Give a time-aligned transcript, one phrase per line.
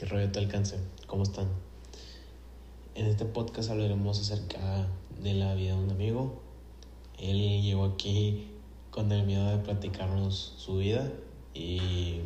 [0.00, 0.78] ¿Qué rollo te alcance?
[1.06, 1.46] ¿Cómo están?
[2.94, 4.88] En este podcast hablaremos acerca
[5.22, 6.40] de la vida de un amigo.
[7.18, 8.48] Él llegó aquí
[8.90, 11.06] con el miedo de platicarnos su vida
[11.52, 12.20] y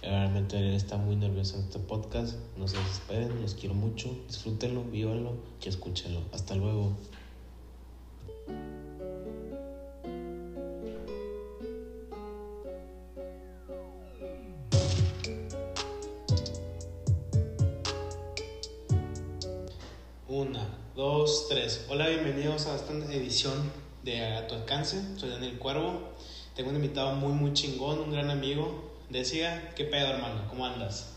[0.00, 2.38] realmente él está muy nervioso en este podcast.
[2.56, 4.16] No se desesperen, los quiero mucho.
[4.28, 6.22] Disfrútenlo, vívanlo y escúchenlo.
[6.32, 6.92] Hasta luego.
[21.48, 21.86] 2, 3.
[21.90, 23.70] Hola, bienvenidos a esta edición
[24.02, 25.00] de A tu alcance.
[25.16, 26.00] Soy Daniel Cuervo.
[26.56, 28.90] Tengo un invitado muy, muy chingón, un gran amigo.
[29.10, 30.44] Decía, ¿qué pedo, hermano?
[30.48, 31.12] ¿Cómo andas?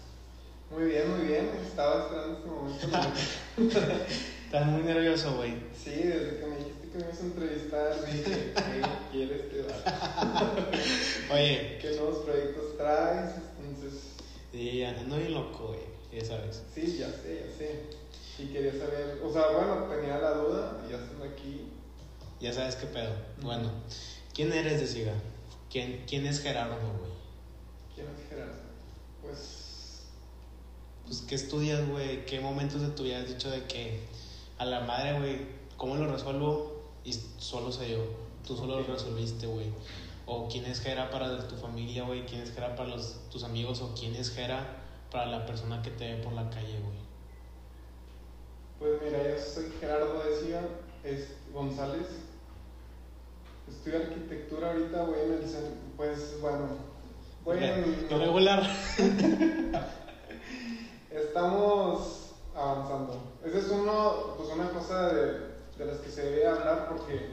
[0.69, 1.49] Muy bien, muy bien.
[1.65, 3.79] Estaba esperando este momento.
[4.45, 5.53] Estás muy nervioso, güey.
[5.73, 10.53] Sí, desde que me dijiste que me ibas a entrevistar, dije, ¿qué quieres te va?
[11.33, 11.79] Oye.
[11.81, 13.33] ¿Qué nuevos proyectos traes?
[13.67, 13.99] Entonces.
[14.51, 15.79] Sí, andando bien loco, güey.
[16.13, 16.61] Ya sabes.
[16.75, 17.98] Sí, ya sé, ya sé.
[18.39, 21.67] Y quería saber, o sea, bueno, tenía la duda y ya estando aquí.
[22.39, 23.11] Ya sabes qué pedo.
[23.41, 23.69] Bueno,
[24.33, 25.13] ¿quién eres de Siga?
[25.69, 27.11] ¿Quién, ¿Quién es Gerardo, güey?
[27.93, 28.53] ¿Quién es Gerardo?
[29.21, 30.03] Pues,
[31.05, 32.25] Pues, ¿qué estudias, güey?
[32.25, 33.99] ¿Qué momentos de tu vida has dicho de que
[34.57, 35.39] a la madre, güey,
[35.75, 36.81] cómo lo resuelvo?
[37.03, 38.05] Y solo sé yo.
[38.47, 39.67] Tú solo lo resolviste, güey.
[40.25, 42.25] O quién es Gera para tu familia, güey.
[42.25, 43.81] ¿Quién es Gera para los, tus amigos?
[43.81, 44.77] O quién es Gera
[45.11, 47.08] para la persona que te ve por la calle, güey.
[48.79, 50.61] Pues mira, yo soy Gerardo decía,
[51.03, 52.07] es González.
[53.67, 56.69] Estudio arquitectura ahorita, voy en el centro, pues bueno,
[57.43, 58.09] voy en...
[58.09, 58.63] Regular.
[61.11, 63.21] Estamos avanzando.
[63.43, 65.23] Esa es uno, pues una cosa de,
[65.77, 67.27] de las que se debe hablar porque,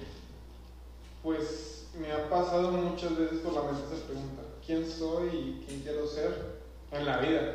[1.22, 5.80] pues, me ha pasado muchas veces por la mente esa pregunta: ¿quién soy y quién
[5.80, 6.60] quiero ser
[6.92, 7.54] en la vida?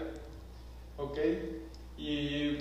[0.98, 1.18] ¿Ok?
[1.98, 2.58] Y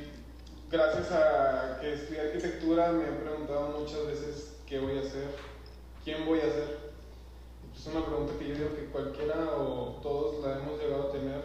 [0.70, 5.28] gracias a que estudié arquitectura me he preguntado muchas veces qué voy a hacer,
[6.04, 6.90] quién voy a ser.
[7.74, 11.44] Es una pregunta que yo digo que cualquiera o todos la hemos llegado a tener.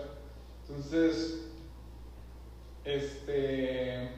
[0.68, 1.46] Entonces,
[2.84, 4.12] este,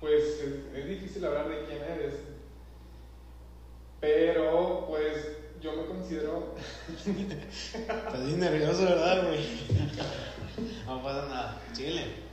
[0.00, 2.14] pues es, es difícil hablar de quién eres,
[4.00, 6.54] pero pues yo me considero,
[6.88, 9.40] Estás nervioso, ¿verdad, güey?
[10.86, 11.62] No pasa nada.
[11.72, 12.31] Síguele.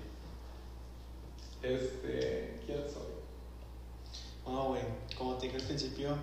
[1.61, 3.09] Este, ¿quién soy?
[4.45, 4.81] No, güey,
[5.17, 6.15] como te dije al principio,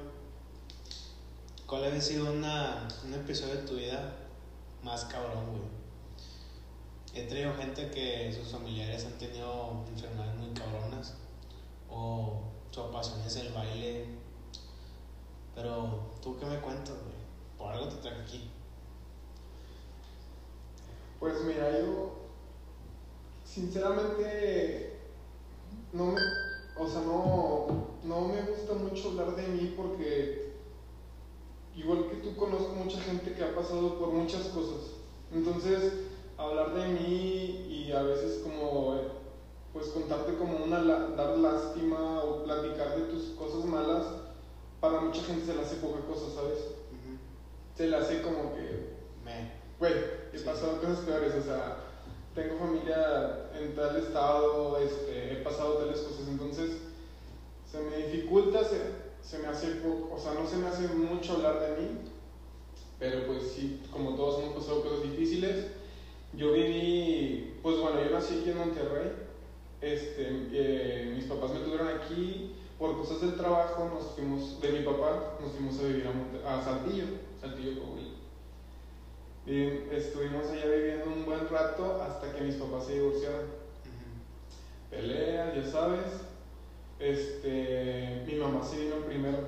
[1.66, 4.16] ¿cuál había sido una, un episodio de tu vida
[4.82, 5.76] más cabrón, güey?
[7.14, 11.14] He traído gente que sus familiares han tenido enfermedades muy cabronas,
[11.88, 14.06] o su pasión es el baile,
[15.54, 17.16] pero tú qué me cuentas, güey?
[17.56, 18.50] Por algo te traje aquí.
[21.18, 22.12] Pues mira, yo
[23.44, 24.95] sinceramente
[25.92, 26.20] no me,
[26.76, 27.66] o sea, no,
[28.04, 30.52] no me gusta mucho hablar de mí porque
[31.76, 34.96] igual que tú conozco mucha gente que ha pasado por muchas cosas.
[35.32, 35.92] Entonces,
[36.38, 39.16] hablar de mí y a veces como
[39.72, 44.06] pues contarte como una dar lástima o platicar de tus cosas malas
[44.80, 46.58] para mucha gente se le hace poca cosa, ¿sabes?
[47.74, 49.52] Se le hace como que Me.
[49.78, 49.92] Güey,
[50.32, 51.76] he pasado cosas peores, o sea,
[52.34, 56.70] tengo familia en tal estado, este, he pasado tales cosas, entonces
[57.70, 57.96] se me
[58.26, 58.80] dificulta, se,
[59.22, 61.88] se me hace o sea, no se me hace mucho hablar de mí,
[62.98, 65.66] pero pues sí, como todos hemos pasado cosas difíciles.
[66.32, 69.12] Yo viví, pues bueno, yo nací aquí en Monterrey,
[69.80, 74.80] este, eh, mis papás me tuvieron aquí, por cosas del trabajo nos fuimos, de mi
[74.84, 77.04] papá, nos fuimos a vivir a, Monte- a Saltillo,
[77.40, 78.08] Saltillo, Coahuila.
[79.46, 83.46] Y estuvimos allá viviendo un buen rato hasta que mis papás se divorciaron.
[84.90, 86.04] Peleas, ya sabes.
[86.98, 89.38] Este, mi mamá se vino primero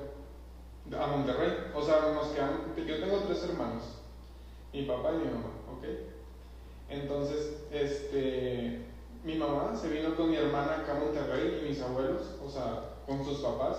[0.99, 1.51] a Monterrey.
[1.75, 3.83] O sea, nos quedan, yo tengo tres hermanos.
[4.73, 5.83] Mi papá y mi mamá, ¿ok?
[6.89, 8.81] Entonces, este,
[9.23, 12.97] mi mamá se vino con mi hermana acá a Monterrey y mis abuelos, o sea,
[13.07, 13.77] con sus papás.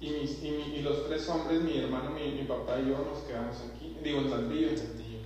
[0.00, 2.98] Y, mis, y, mi- y los tres hombres, mi hermano, mi, mi papá y yo,
[3.08, 3.96] nos quedamos aquí.
[4.02, 4.68] Digo, en Saltillo.
[4.70, 5.18] En Saltillo.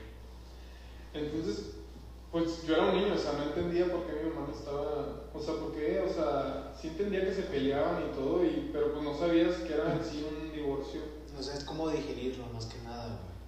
[1.14, 1.70] Entonces,
[2.30, 5.27] pues yo era un niño, o sea, no entendía por qué mi mamá no estaba,
[5.38, 8.92] o sea, por qué, o sea, sí entendía que se peleaban y todo, y, pero
[8.92, 11.00] pues no sabías que era en sí un divorcio.
[11.34, 13.38] No sé cómo digerirlo, más que nada, güey.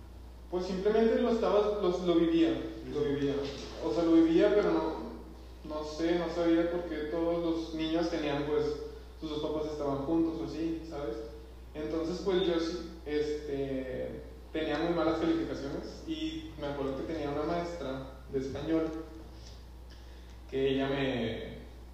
[0.50, 2.50] Pues simplemente lo estaba, los, lo vivía,
[2.92, 3.34] lo vivía,
[3.84, 5.00] o sea, lo vivía, pero no,
[5.68, 8.66] no sé, no sabía por qué todos los niños tenían, pues,
[9.20, 11.16] sus dos papás estaban juntos o así, ¿sabes?
[11.74, 14.22] Entonces, pues yo sí, este,
[14.52, 18.90] tenía muy malas calificaciones y me acuerdo que tenía una maestra de español
[20.50, 21.49] que ella me,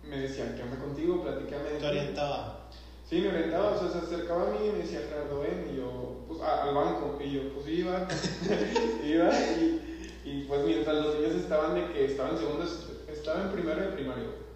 [0.08, 1.23] me decía, ¿qué onda contigo?
[1.23, 1.69] Platícame.
[1.70, 1.87] Te ti".
[1.87, 2.69] orientaba.
[3.08, 5.76] Sí, me orientaba, o sea, se acercaba a mí y me decía, Gerardo, ven, y
[5.76, 8.08] yo, pues, a- al banco, y yo, pues iba,
[9.05, 9.31] iba,
[9.61, 12.64] y, y pues mientras los niños estaban de que estaban en segundo,
[13.06, 14.47] estaba en primero de primario.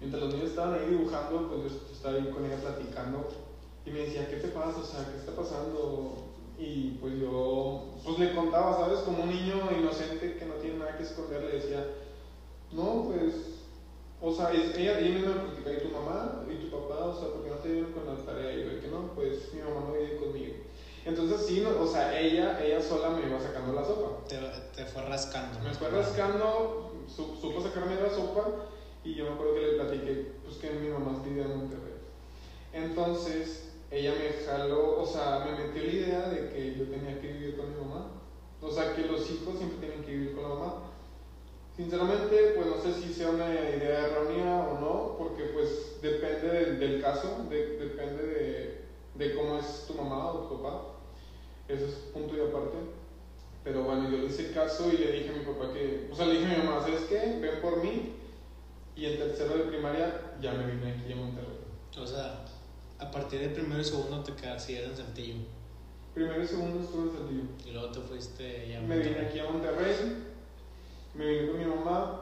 [0.00, 3.28] Mientras los niños estaban ahí dibujando, pues yo estaba ahí con ella platicando,
[3.84, 4.78] y me decía, ¿qué te pasa?
[4.78, 6.22] O sea, ¿qué está pasando?
[6.58, 9.00] Y pues yo, pues le contaba, ¿sabes?
[9.00, 11.84] Como un niño inocente que no tiene nada que esconder, le decía,
[12.72, 13.32] no, pues
[14.20, 17.04] o sea, es- ella, ella misma me platicaba, ¿y tu mamá y tu papá?
[17.06, 18.52] O sea, ¿por qué no te ayudan con la tarea?
[18.54, 20.54] Y yo, que no, pues mi mamá no vive conmigo.
[21.04, 24.24] Entonces sí, no, o sea, ella, ella sola me iba sacando la sopa.
[24.26, 24.38] Te,
[24.74, 25.60] te fue rascando.
[25.60, 28.44] Me fue rascando, su- supo sacarme la sopa
[29.04, 31.94] y yo me acuerdo que le platiqué, pues que mi mamá vivía en Monterrey.
[32.72, 37.28] Entonces, ella me jaló, o sea, me metió la idea de que yo tenía que
[37.32, 38.10] vivir con mi mamá.
[38.60, 40.74] O sea, que los hijos siempre tienen que vivir con la mamá.
[41.76, 46.80] Sinceramente, pues no sé si sea una idea errónea o no, porque pues depende del,
[46.80, 48.84] del caso, de- depende de,
[49.14, 50.82] de cómo es tu mamá o tu papá.
[51.68, 52.78] Eso es punto y aparte.
[53.62, 56.26] Pero bueno, yo le hice caso y le dije a mi papá que, o sea,
[56.26, 57.38] le dije a mi mamá, ¿sabes qué?
[57.40, 58.12] Ven por mí.
[58.94, 61.58] Y en tercero de primaria ya me vine aquí a Monterrey.
[62.00, 62.44] O sea,
[62.98, 65.34] a partir del primero y segundo te quedas y en Saltillo.
[66.14, 67.42] Primero y segundo estuve en Saltillo.
[67.66, 68.78] Y luego te fuiste ya.
[68.78, 69.28] a Me vine Monterrey.
[69.28, 69.94] aquí a Monterrey,
[71.16, 72.20] me vine con mi mamá,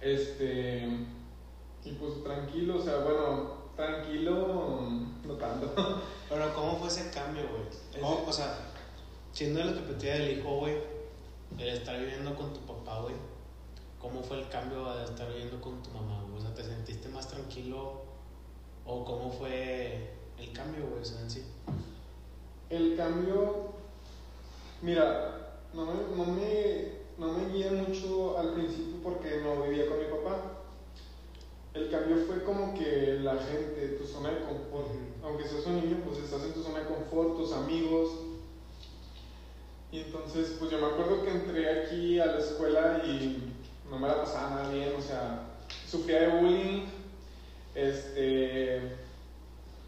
[0.00, 0.86] este,
[1.84, 4.80] y pues tranquilo, o sea, bueno, tranquilo,
[5.24, 5.72] no tanto.
[6.28, 7.62] Pero, ¿cómo fue ese cambio, güey?
[7.68, 8.54] Ese- ¿Cómo- O sea,
[9.32, 10.76] siendo la perspectiva del hijo, güey,
[11.58, 13.14] el estar viviendo con tu papá, güey,
[14.00, 16.38] ¿cómo fue el cambio de estar viviendo con tu mamá, güey?
[16.38, 18.02] O sea, ¿te sentiste más tranquilo?
[18.84, 21.44] ¿O cómo fue el cambio, güey, o sea, en sí?
[22.70, 23.70] El cambio,
[24.82, 29.98] mira, no me, no me, no me guié mucho al principio porque no vivía con
[29.98, 30.52] mi papá.
[31.74, 34.88] El cambio fue como que la gente, tu zona de confort.
[35.22, 38.10] Aunque seas un niño, pues estás en tu zona de confort, tus amigos.
[39.92, 43.54] Y entonces, pues yo me acuerdo que entré aquí a la escuela y
[43.90, 45.46] no me la pasaba nada bien, o sea,
[45.88, 46.82] sufría de bullying,
[47.74, 48.80] este,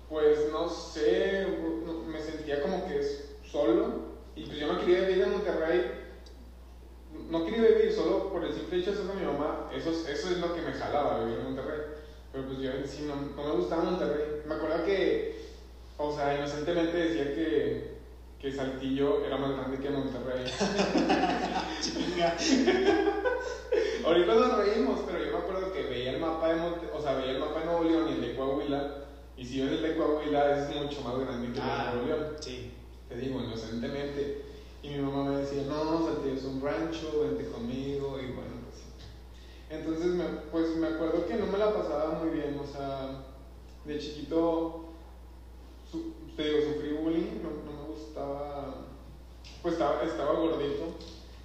[0.08, 1.46] pues no sé,
[2.06, 3.00] me sentía como que
[3.50, 6.07] solo y pues yo no quería vivir en Monterrey,
[7.28, 10.06] no quería vivir solo por el simple hecho de ser de mi mamá, eso, es-
[10.06, 11.80] eso es lo que me jalaba vivir en Monterrey,
[12.32, 15.36] pero pues yo en sí no, no me gustaba Monterrey, me acuerdo que,
[15.98, 17.98] o sea, inocentemente decía que,
[18.40, 20.44] que Saltillo era más grande que Monterrey.
[21.82, 22.36] Chinga.
[24.04, 27.14] Ahorita nos reímos, pero yo me acuerdo que veía el mapa de Monte, o sea,
[27.14, 28.94] veía el mapa de Nuevo León y el de Coahuila,
[29.36, 32.06] y si ves el de Coahuila es mucho más grande que el Ah, de Nuevo
[32.06, 32.36] León.
[32.40, 32.70] sí.
[33.08, 34.47] Te digo, inocentemente.
[34.82, 38.82] Y mi mamá me decía, no, Saltillo es un rancho, vente conmigo, y bueno, pues.
[39.70, 43.25] Entonces, me, pues me acuerdo que no me la pasaba muy bien, o sea,
[43.84, 44.84] de chiquito,
[46.36, 48.86] te digo, sufrí bullying, no, no me gustaba,
[49.62, 50.94] pues estaba, estaba gordito,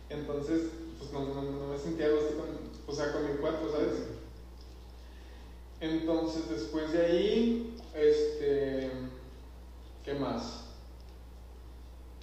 [0.10, 0.70] entonces,
[1.00, 2.48] pues no, no, no me sentía gusto con,
[2.86, 4.04] o sea, con mi cuerpo, ¿sabes?
[5.82, 8.92] Entonces, después de ahí, este,
[10.06, 10.63] ¿qué más?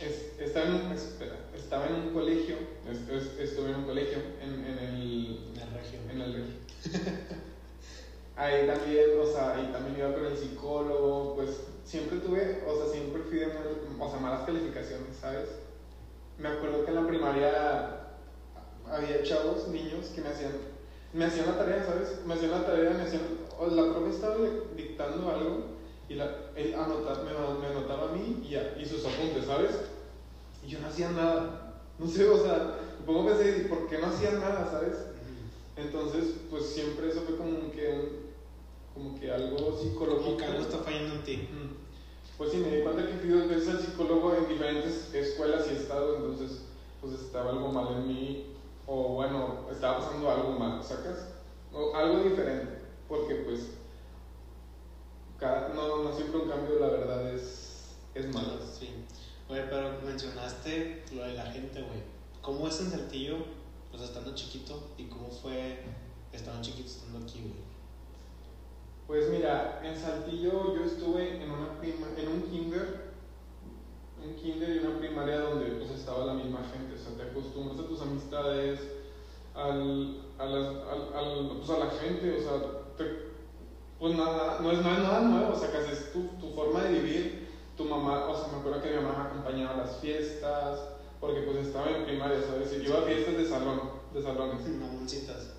[0.00, 2.56] Es- estaba, en un, espera, estaba en un colegio,
[2.88, 6.10] es- es- estuve en un colegio, en, en el, En la región.
[6.10, 6.54] en el regio.
[8.36, 11.50] ahí también, o sea, ahí también iba con el psicólogo, pues
[11.84, 15.48] siempre tuve, o sea, siempre fui de muy- o sea, malas calificaciones, ¿sabes?
[16.38, 18.06] Me acuerdo que en la primaria
[18.90, 20.52] había chavos, niños, que me hacían,
[21.12, 22.20] me hacían la tarea, ¿sabes?
[22.24, 23.22] Me hacían la tarea, me hacían,
[23.58, 24.36] o la profe estaba
[24.74, 25.79] dictando algo
[26.10, 29.70] y la, él anota- me, me anotaba a mí y, a- y sus apuntes, ¿sabes?
[30.66, 31.82] Y yo no hacía nada.
[32.00, 34.94] No sé, o sea, pongo ¿y ¿por qué no hacía nada, ¿sabes?
[35.76, 38.30] Entonces, pues siempre eso fue como que,
[38.92, 40.24] como que algo psicológico.
[40.24, 41.48] Como que algo está fallando en ti.
[42.36, 45.76] Pues sí, me di cuenta que fui dos veces al psicólogo en diferentes escuelas y
[45.76, 46.62] estados, entonces
[47.00, 48.46] pues estaba algo mal en mí,
[48.86, 51.28] o bueno, estaba pasando algo mal, ¿sacas?
[51.72, 53.68] O algo diferente, porque pues
[55.40, 58.52] cada- no, no siempre un cambio, la verdad, es, es malo.
[58.78, 58.90] Sí.
[59.48, 62.02] Güey, pero mencionaste lo de la gente, güey.
[62.42, 63.36] ¿Cómo es en Saltillo,
[63.92, 64.90] o sea, estando chiquito?
[64.96, 65.80] ¿Y cómo fue
[66.32, 67.70] estando chiquito estando aquí, güey?
[69.06, 73.10] Pues mira, en Saltillo yo estuve en, una prima, en un kinder,
[74.24, 77.78] un kinder y una primaria donde pues estaba la misma gente, o sea, te acostumbras
[77.80, 78.78] a tus amistades,
[79.54, 83.29] al, a, las, al, al- pues, a la gente, o sea, te-
[84.00, 86.84] pues nada, no es, no es nada nuevo, o sea, que es tu, tu forma
[86.84, 89.98] de vivir, tu mamá, o sea, me acuerdo que mi mamá me acompañaba a las
[89.98, 90.80] fiestas,
[91.20, 92.72] porque pues estaba en primaria, ¿sabes?
[92.72, 93.80] Y yo iba a fiestas de salón,
[94.14, 94.66] de salones.
[94.68, 95.52] Mamoncitas.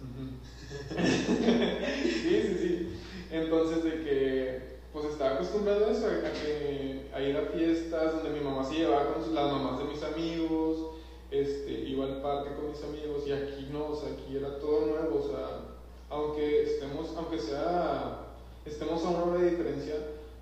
[0.98, 3.00] sí, sí, sí.
[3.30, 8.32] Entonces, de que, pues estaba acostumbrado a eso, a, que, a ir a fiestas donde
[8.32, 10.96] mi mamá se llevaba con las mamás de mis amigos,
[11.30, 14.88] este, iba al parque con mis amigos, y aquí no, o sea, aquí era todo
[14.88, 15.78] nuevo, o sea,
[16.10, 18.21] aunque estemos, aunque sea,
[18.66, 19.96] estemos a una hora de diferencia,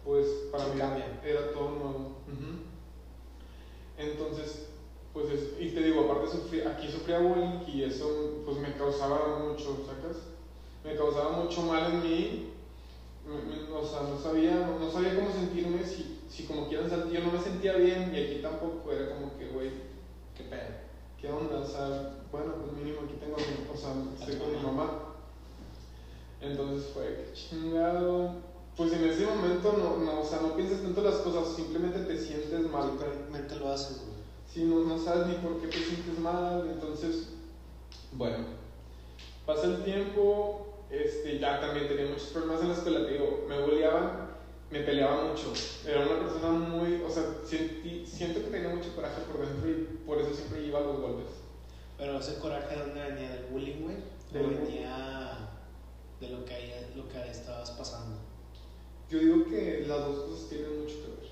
[0.04, 2.10] pues para mí era todo nuevo.
[3.98, 4.68] Entonces,
[5.14, 5.28] pues,
[5.60, 10.18] y te digo, aparte sufrí, aquí sufría bullying y eso, pues me causaba mucho, ¿sacas?
[10.84, 12.50] Me causaba mucho mal en mí,
[13.74, 17.34] o sea, no sabía, no, sabía cómo sentirme, si, si como quieran sentir, yo no
[17.34, 19.72] me sentía bien y aquí tampoco, era como que, güey,
[20.36, 20.90] qué pedo.
[21.20, 21.60] ¿Qué onda?
[21.60, 25.09] O sea, bueno, pues mínimo aquí tengo, o sea, estoy con mi mamá.
[26.41, 28.50] Entonces fue, chingado.
[28.75, 32.17] Pues en ese momento no, no, o sea, no piensas tanto las cosas, simplemente te
[32.17, 32.91] sientes mal.
[32.91, 34.19] Simplemente lo haces, güey.
[34.51, 37.29] Sí, no, no sabes ni por qué te sientes mal, entonces,
[38.13, 38.38] bueno,
[39.46, 43.62] pasa el tiempo, este, ya también tenía muchos problemas en la escuela, te digo, me
[43.62, 44.29] boleaban,
[44.72, 45.53] me peleaba mucho,
[45.86, 50.17] era una persona muy, o sea, siento que tenía mucho coraje por dentro y por
[50.19, 51.27] eso siempre iba a los golpes.
[51.96, 53.29] Pero ese coraje, ¿de dónde venía?
[53.29, 53.98] ¿Del bullying, güey?
[54.34, 55.38] ¿O venía
[56.20, 58.18] de lo que, ahí, lo que estabas pasando?
[59.10, 61.30] Yo digo que las dos cosas tienen mucho que ver.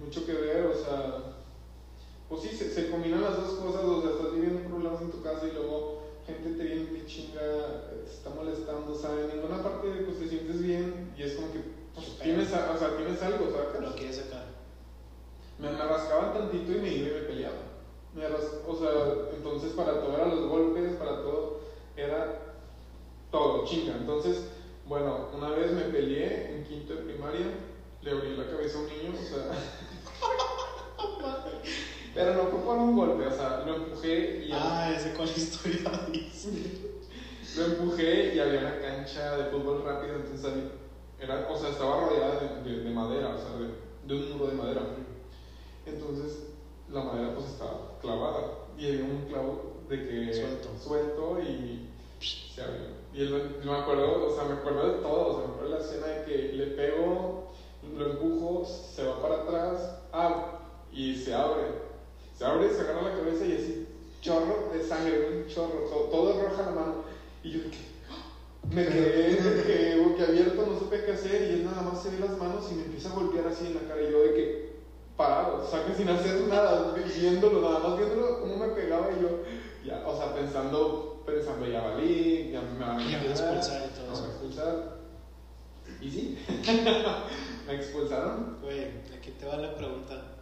[0.00, 1.38] Mucho que ver, o sea,
[2.28, 5.22] pues sí, se, se, combinan las dos cosas, o sea, estás viviendo problemas en tu
[5.22, 9.62] casa y luego gente te viene y chinga, te está molestando, o sea, en ninguna
[9.62, 11.60] parte pues te sientes bien y es como que
[11.94, 13.80] pues, tienes, o sea, tienes algo, ¿sabes?
[13.80, 14.44] Lo quieres sacar.
[15.58, 17.56] Me, me rascaban tantito y me iba y me peleaba.
[18.14, 21.60] Me o sea, entonces para todo eran los golpes, para todo
[21.96, 22.47] era
[23.30, 23.94] todo, chinga.
[23.96, 24.48] Entonces,
[24.86, 27.46] bueno, una vez me peleé en quinto de primaria,
[28.02, 29.44] le abrí la cabeza a un niño, o sea.
[32.14, 34.50] Pero no fue por un golpe, o sea, lo empujé y.
[34.52, 36.50] Ah, ese cuál historia dice.
[37.56, 40.52] lo empujé y había una cancha de fútbol rápido, entonces
[41.20, 44.56] era, o sea, estaba rodeada de, de, madera, o sea, de, de, un muro de
[44.56, 44.82] madera.
[45.84, 46.44] Entonces,
[46.90, 51.88] la madera pues estaba clavada y había un clavo de que suelto, suelto y
[52.20, 52.97] se abrió.
[53.18, 55.84] Y me acuerdo, o sea, me acuerdo de todo, o sea, me acuerdo de la
[55.84, 57.48] escena de que le pego,
[57.96, 60.60] lo empujo, se va para atrás, ah,
[60.92, 61.88] y se abre
[62.38, 63.88] se abre, se agarra la cabeza y así,
[64.20, 66.94] chorro de sangre, un chorro, todo, roja la mano.
[67.42, 67.58] Y yo
[68.70, 72.20] me quedé de que abierto, no supe qué hacer y él nada más se ve
[72.20, 74.78] las manos y me empieza a golpear así en la cara y yo de que
[75.16, 79.22] parado, o sea que sin hacer nada, viéndolo, nada más viéndolo cómo me pegaba y
[79.22, 79.28] yo,
[79.84, 84.26] ya, o sea, pensando, pensando ya valí, ya me van a expulsar y todo eso.
[84.26, 84.98] expulsar.
[86.00, 86.38] Y sí,
[87.66, 88.58] me expulsaron.
[88.62, 88.84] Güey,
[89.16, 90.38] aquí te va la pregunta.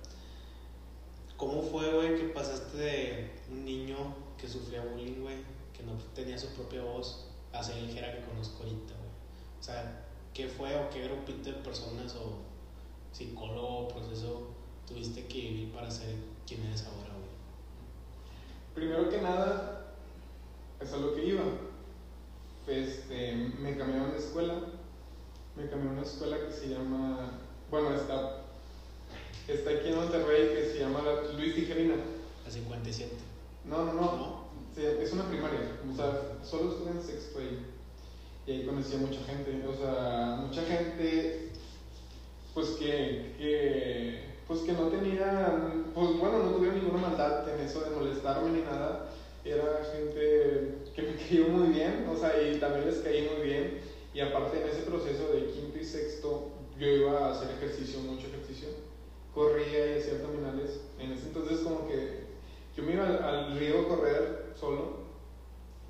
[1.36, 3.96] ¿Cómo fue, güey, que pasaste de un niño
[4.38, 5.36] que sufría bullying, güey,
[5.76, 9.10] que no tenía su propia voz, a ser el Jera que conozco ahorita, güey?
[9.60, 12.38] O sea, ¿qué fue o qué grupito de personas o
[13.12, 14.48] psicólogo o proceso
[14.86, 16.14] tuviste que vivir para ser
[16.46, 17.34] quien eres ahora, güey?
[18.74, 19.85] Primero que nada,
[20.80, 21.42] es a lo que iba.
[22.66, 24.54] Este, me cambiaron de escuela.
[25.56, 27.30] Me cambié a una escuela que se llama,
[27.70, 28.46] bueno, está
[29.48, 31.00] está aquí en Monterrey que se llama
[31.36, 31.94] Luis Tijerina.
[32.44, 33.12] La 57.
[33.64, 34.46] No, no, no.
[34.76, 35.60] es una primaria.
[35.90, 37.66] O sea, solo estuve en sexto ahí.
[38.46, 39.66] Y ahí conocí a mucha gente.
[39.66, 41.52] O sea, mucha gente,
[42.54, 47.80] pues que, que, pues que no tenía, pues bueno, no tuvieron ninguna maldad en eso
[47.80, 49.10] de molestarme ni nada.
[49.46, 53.78] Era gente que me cayó muy bien, o sea, y también les caí muy bien.
[54.12, 58.26] Y aparte en ese proceso de quinto y sexto, yo iba a hacer ejercicio, mucho
[58.28, 58.68] ejercicio
[59.36, 60.80] corría y hacía abdominales.
[60.98, 62.24] En ese entonces como que
[62.74, 65.04] yo me iba al, río a correr solo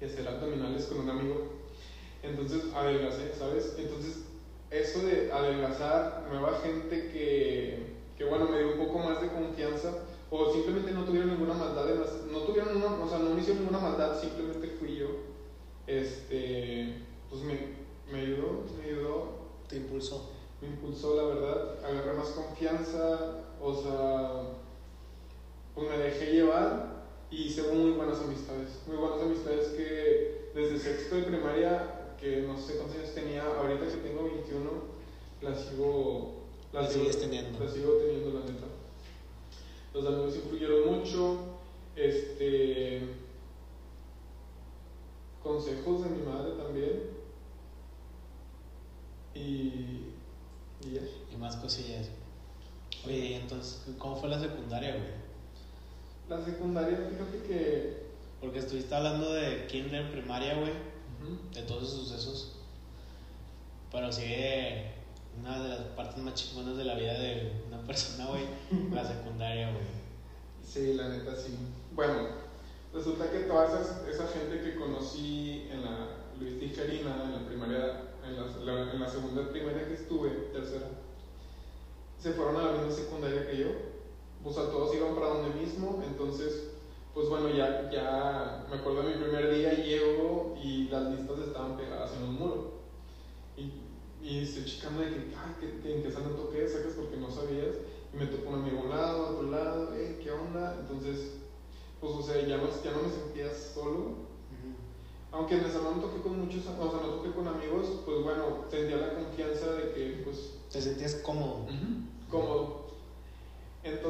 [0.01, 1.53] y hacer abdominales con un amigo.
[2.25, 3.77] Entonces adelgacé, ¿sabes?
[3.79, 4.25] Entonces
[4.71, 7.56] eso de adelgazar, nueva gente que, que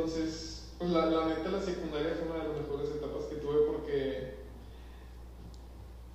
[0.07, 3.67] Entonces, pues la, la neta, la secundaria fue una de las mejores etapas que tuve
[3.67, 4.35] porque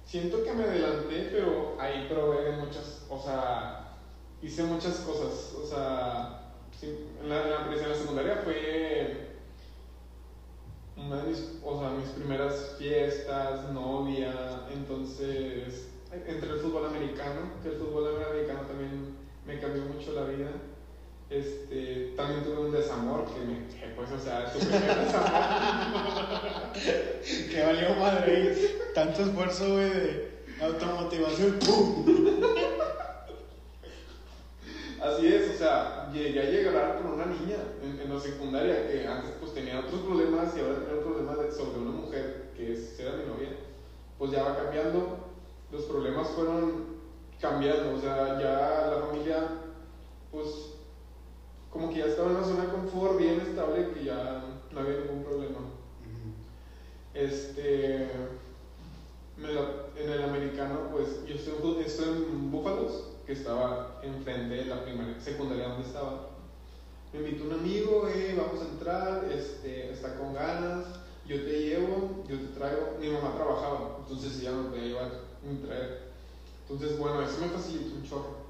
[0.05, 3.97] siento que me adelanté, pero ahí probé de muchas, o sea,
[4.41, 5.53] hice muchas cosas.
[5.61, 9.35] O sea, en la, la, en la secundaria fue
[10.95, 17.67] una de mis, o sea, mis primeras fiestas, novia, entonces, entre el fútbol americano, que
[17.67, 20.49] el fútbol americano también me cambió mucho la vida.
[21.31, 25.31] Este, también tuve un desamor que me, que, pues, o sea, tu primer desamor.
[27.51, 28.55] Que valió madre.
[28.93, 31.59] Tanto esfuerzo, güey, de automotivación.
[31.59, 32.05] ¡Pum!
[35.01, 39.07] Así es, o sea, llegué a llegar con una niña en, en la secundaria que
[39.07, 42.73] antes pues tenía otros problemas y ahora tiene un problema de- sobre una mujer que
[42.73, 43.49] es, era mi novia.
[44.19, 45.17] Pues ya va cambiando,
[45.71, 46.85] los problemas fueron
[47.39, 49.47] cambiando, o sea, ya la familia
[50.31, 50.45] pues
[51.71, 54.97] como que ya estaba en una zona de confort bien estable que ya no había
[54.97, 55.59] ningún problema.
[57.13, 58.07] Este,
[59.37, 64.65] me la- en el americano, pues yo estoy, estoy en Búfalos, que estaba enfrente de
[64.65, 66.27] la primaria, secundaria donde estaba.
[67.13, 72.23] Me invitó un amigo, eh, vamos a entrar, este, está con ganas, yo te llevo,
[72.27, 72.95] yo te traigo.
[72.99, 75.11] Mi mamá trabajaba, entonces ella me podía llevar
[75.43, 75.89] y traer.
[76.63, 78.40] Entonces, bueno, eso me facilitó un chorro.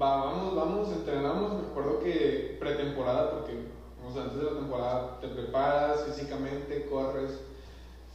[0.00, 1.52] Va, vamos, vamos, entrenamos.
[1.54, 3.72] Me acuerdo que pretemporada, porque
[4.06, 7.40] o sea, antes de la temporada te preparas físicamente, corres,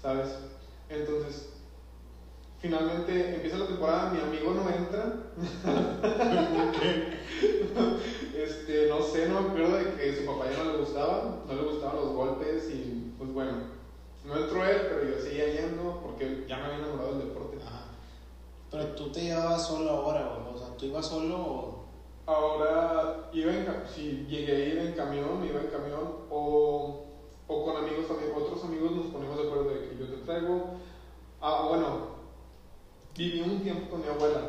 [0.01, 0.37] ¿sabes?
[0.89, 1.49] Entonces,
[2.59, 5.13] finalmente empieza la temporada, mi amigo no entra.
[8.35, 11.53] este, no sé, no me acuerdo de que su papá ya no le gustaba, no
[11.53, 13.51] le gustaban los golpes y pues bueno,
[14.25, 17.57] no entró él, pero yo seguía yendo porque ya me había enamorado del deporte.
[17.65, 17.85] Ajá.
[18.69, 20.46] Pero tú te llevabas solo ahora, güey.
[20.77, 21.83] Tú ibas solo o.
[22.25, 27.05] Ahora iba en si llegué a ir en camión, iba en camión o,
[27.47, 30.71] o con amigos también, otros amigos nos ponemos de acuerdo de que yo te traigo.
[31.39, 31.87] Ah, bueno,
[33.15, 34.41] viví un tiempo con mi abuela,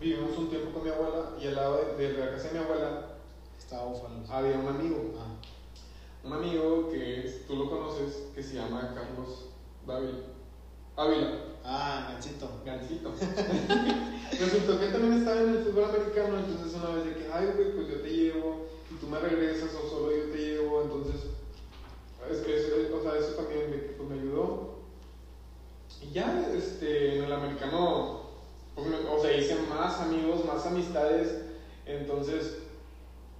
[0.00, 2.64] vivimos un tiempo con mi abuela y al lado de, de la casa de mi
[2.64, 3.06] abuela
[3.58, 3.92] Estaba
[4.30, 5.36] había un amigo, Ah.
[6.24, 9.46] un amigo que es- tú lo conoces, que se llama Carlos
[9.86, 10.18] Dávila.
[10.96, 11.28] Ávila.
[11.64, 12.48] Ah, Gancito.
[12.64, 13.12] Gancito.
[14.38, 17.50] Resultó que él también estaba en el fútbol americano, entonces una vez de que, ay,
[17.56, 21.22] güey, pues yo te llevo, y tú me regresas o solo yo te llevo, entonces,
[22.30, 24.74] es que eso, o sea, eso también de pues, me ayudó.
[26.02, 28.20] Y ya, este, en el americano,
[28.74, 31.42] pues, me- o sea, hice más amigos, más amistades,
[31.86, 32.58] entonces,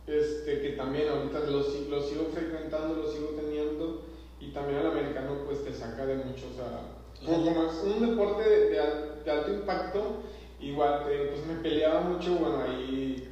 [0.06, 4.02] este, que también ahorita los, los sigo frecuentando, los sigo teniendo,
[4.40, 6.80] y también el americano, pues, te saca de mucho, o sea,
[7.24, 10.22] como es un deporte de, de al- de alto impacto,
[10.60, 13.28] igual, eh, pues me peleaba mucho, bueno, ahí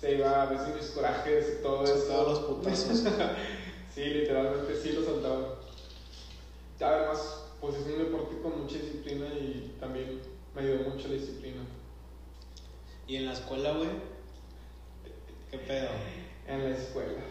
[0.00, 1.96] se iba a veces mis corajes y todo eso.
[1.96, 3.04] Soltaba los putazos.
[3.94, 5.60] sí, literalmente sí los soltaba.
[6.80, 10.20] Además, pues es un deporte con mucha disciplina y también
[10.54, 11.62] me ayudó mucho la disciplina.
[13.06, 13.88] Y en la escuela, güey.
[15.50, 15.88] ¿Qué pedo?
[16.46, 17.22] En la escuela.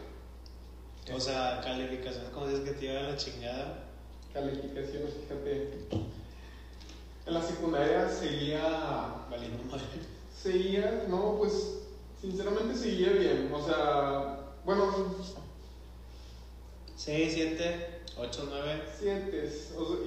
[1.13, 3.82] O sea, calificaciones, como dices que te iba a la chingada.
[4.33, 5.71] Calificaciones, fíjate.
[7.25, 9.85] En la secundaria seguía Valiendo madre.
[10.35, 11.79] Seguía, no, pues
[12.19, 13.51] sinceramente seguía bien.
[13.53, 14.93] O sea, bueno,
[16.95, 18.83] 6, 7, 8, 9.
[18.99, 19.51] 7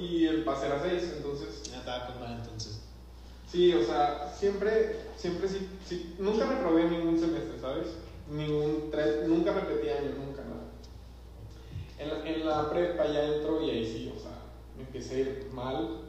[0.00, 2.80] y el pase era 6, entonces Ya estaba con mal entonces.
[3.50, 7.88] sí, o sea, siempre, siempre sí, sí, nunca reprobé ningún semestre, ¿sabes?
[8.30, 10.65] Ningún, tres, nunca repetí año, nunca nada.
[12.06, 14.32] En la, en la prepa ya entro y ahí sí, o sea,
[14.76, 16.00] me empecé a ir mal.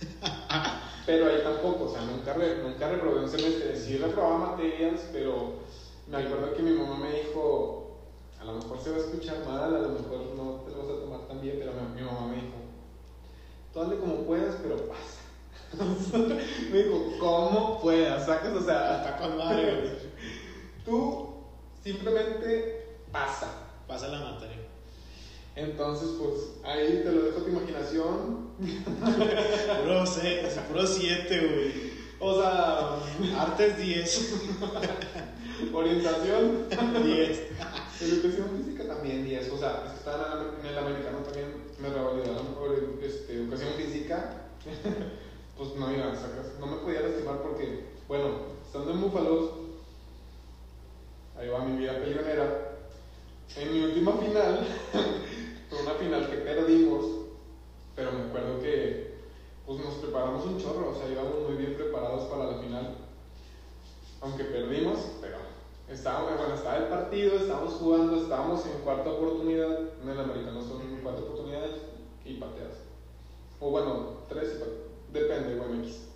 [1.06, 3.76] Pero ahí tampoco, o sea, nunca, re- nunca reprobé un semestre.
[3.76, 5.54] Sí reprobaba materias, pero
[6.08, 7.92] me acuerdo que mi mamá me dijo,
[8.40, 10.96] a lo mejor se va a escuchar mal, a lo mejor no te lo vas
[10.96, 12.56] a tomar tan bien, pero mi, mi mamá me dijo,
[13.72, 15.20] tú dale como puedas, pero pasa.
[16.72, 18.26] me dijo, ¿cómo puedas?
[18.26, 19.98] Sacas, o sea, Está con madre,
[20.84, 21.28] tú
[21.84, 23.46] simplemente pasa.
[23.86, 24.55] Pasa la materia.
[25.56, 28.50] Entonces, pues ahí te lo dejo a tu imaginación.
[29.82, 31.96] Puro 6, puro 7, güey.
[32.18, 32.98] O sea,
[33.40, 34.34] Artes 10.
[35.72, 37.42] orientación, 10.
[38.00, 39.50] educación física también 10.
[39.50, 43.34] O sea, es que estaba en el, en el americano también, me revalidaron por este,
[43.34, 44.42] educación física.
[45.56, 46.58] pues no iba, sacas.
[46.60, 49.50] No me podía lastimar porque, bueno, estando en Búfalos,
[51.38, 52.72] ahí va mi vida peleonera.
[53.56, 54.66] En mi última final,
[55.68, 57.04] fue una final que perdimos,
[57.94, 59.16] pero me acuerdo que
[59.66, 62.94] pues nos preparamos un chorro, o sea, íbamos muy bien preparados para la final.
[64.20, 65.38] Aunque perdimos, pero
[65.90, 71.00] estábamos, bueno, estaba el partido, estábamos jugando, estábamos en cuarta oportunidad, en el americano son
[71.02, 71.72] cuatro oportunidades
[72.24, 72.74] y pateas.
[73.60, 74.60] O bueno, tres
[75.12, 76.08] depende, bueno, X.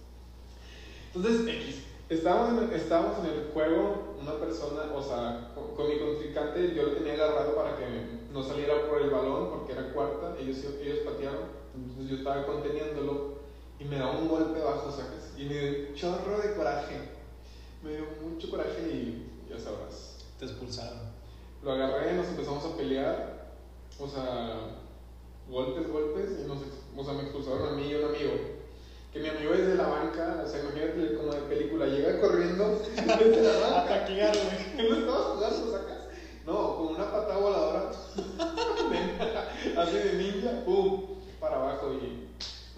[1.14, 1.84] Entonces, X.
[2.08, 6.74] Estábamos en, el, estábamos en el juego, una persona, o sea, con, con mi contrincante,
[6.74, 7.84] yo lo tenía agarrado para que
[8.32, 11.42] no saliera por el balón, porque era cuarta, ellos, ellos patearon,
[11.74, 13.40] entonces yo estaba conteniéndolo
[13.78, 15.32] y me da un golpe bajo, ¿sacas?
[15.36, 16.96] Y me dio un chorro de coraje,
[17.82, 20.18] me dio mucho coraje y ya sabrás.
[20.38, 21.10] Te expulsaron.
[21.62, 23.52] Lo agarré, nos empezamos a pelear,
[23.98, 24.60] o sea,
[25.48, 26.58] golpes, golpes, y nos,
[26.96, 28.32] o sea, me expulsaron a mí y a un amigo.
[29.12, 33.42] Que mi amigo desde la banca, o sea, imagínate como de película, llega corriendo desde
[33.42, 33.88] la A banca.
[33.88, 34.88] taclear, güey.
[34.88, 35.98] ¿No estabas jugando, sacas?
[36.46, 37.90] No, una patada voladora,
[39.78, 41.02] así de ninja, pum,
[41.40, 41.92] para abajo.
[41.94, 42.28] Y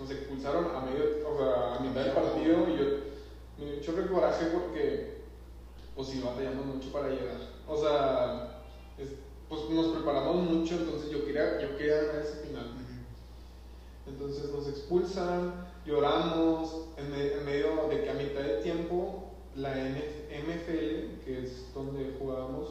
[0.01, 2.67] nos expulsaron a medio, o sea, a mitad del partido.
[2.69, 2.77] Y
[3.83, 5.23] yo me dio un coraje porque,
[5.95, 7.37] pues, iba batallando mucho para llegar.
[7.69, 8.63] O sea,
[8.99, 9.15] es-
[9.49, 12.73] pues nos preparamos mucho, entonces yo quería, yo quería ganar ese final.
[14.07, 19.71] Entonces nos expulsan, lloramos, en, me- en medio de que a mitad de tiempo la
[19.77, 22.69] MFL, que es donde jugábamos,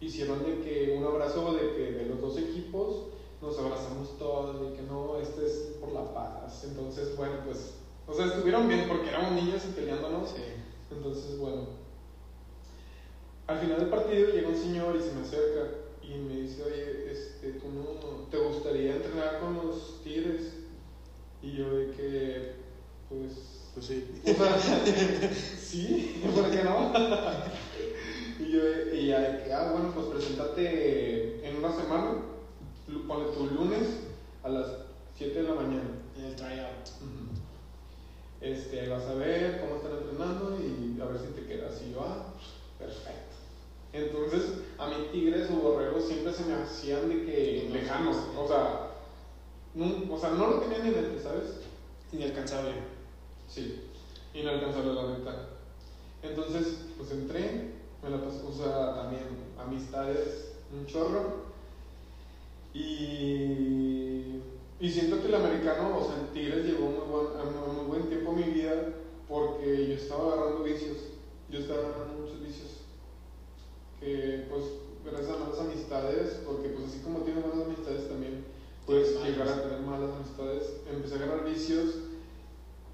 [0.00, 3.06] hicieron de que un abrazo de que de los dos equipos
[3.42, 6.64] nos abrazamos todos, de que no, este es por la paz.
[6.64, 7.74] Entonces, bueno, pues,
[8.06, 10.30] o sea, estuvieron bien porque éramos niños y peleándonos.
[10.30, 10.42] Sí.
[10.90, 11.66] Entonces, bueno,
[13.46, 15.70] al final del partido llega un señor y se me acerca
[16.02, 20.54] y me dice, oye, este, ¿tú no te gustaría entrenar con los Tigres?
[21.42, 22.52] Y yo de que,
[23.08, 23.32] pues,
[23.74, 24.04] Pues sí.
[24.26, 24.58] o sea,
[25.58, 26.92] sí, ¿por qué no?
[28.40, 28.60] y yo,
[29.06, 32.16] ya de que, ah, bueno, pues preséntate en una semana,
[33.06, 33.88] ponle tu lunes
[34.42, 34.66] a las
[35.16, 35.90] 7 de la mañana.
[36.16, 36.88] En el tryout.
[38.40, 41.80] Este, vas a ver cómo están entrenando y a ver si te quedas.
[41.82, 42.34] Y yo, ah,
[42.78, 43.36] perfecto.
[43.92, 48.16] Entonces, a mí Tigres o Borregos siempre se me hacían de que lejanos.
[48.38, 48.92] O sea,
[49.74, 51.60] no, o sea, no lo tenían en mente, ¿sabes?
[52.12, 52.72] Inalcanzable.
[53.48, 53.82] Sí,
[54.32, 55.48] inalcanzable la neta.
[56.22, 59.22] Entonces, pues entré, me la pasé, o sea, también
[59.58, 61.50] amistades, un chorro.
[62.72, 64.40] Y,
[64.80, 68.08] y siento que el americano, o sea, en Tigres llegó muy buen, a muy, buen
[68.08, 68.94] tiempo a mi vida
[69.28, 70.96] porque yo estaba agarrando vicios.
[71.50, 72.68] Yo estaba agarrando muchos vicios.
[73.98, 74.64] Que, pues,
[75.04, 78.44] gracias a malas amistades, porque, pues, así como tienes malas amistades también,
[78.86, 80.80] puedes llegar a tener malas amistades.
[80.90, 81.94] Empecé a agarrar vicios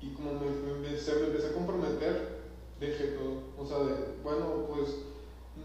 [0.01, 2.36] y como me, me empecé, me empecé a comprometer,
[2.81, 3.43] dejé todo.
[3.59, 4.97] O sea, de, bueno, pues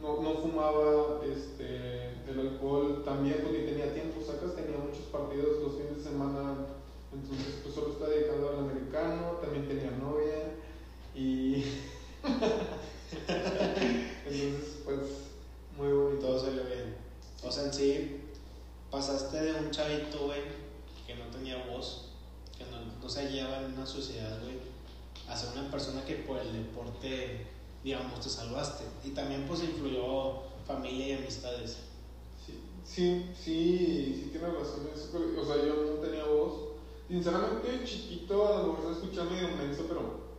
[0.01, 5.73] no, no fumaba este, el alcohol también porque tenía tiempo, sacas, tenía muchos partidos los
[5.73, 6.67] fines de semana,
[7.13, 10.55] entonces pues solo estaba dedicado al americano, también tenía novia
[11.15, 11.65] y...
[14.25, 15.31] entonces pues
[15.77, 16.39] muy bonito.
[16.39, 16.95] Salió bien.
[17.43, 18.21] O sea, en sí,
[18.89, 20.41] pasaste de un chavito, güey,
[21.07, 22.09] que no tenía voz,
[22.57, 24.59] que no, no se hallaba en una sociedad, güey,
[25.31, 27.47] a ser una persona que por el deporte,
[27.83, 28.83] digamos, te salvaste.
[29.03, 31.77] Y también, pues, influyó familia y amistades.
[32.45, 34.87] Sí, sí, sí, sí tienes razón.
[35.37, 36.71] o sea, yo no tenía voz.
[37.07, 40.31] Sinceramente, chiquito, a lo mejor se escucha medio menso, pero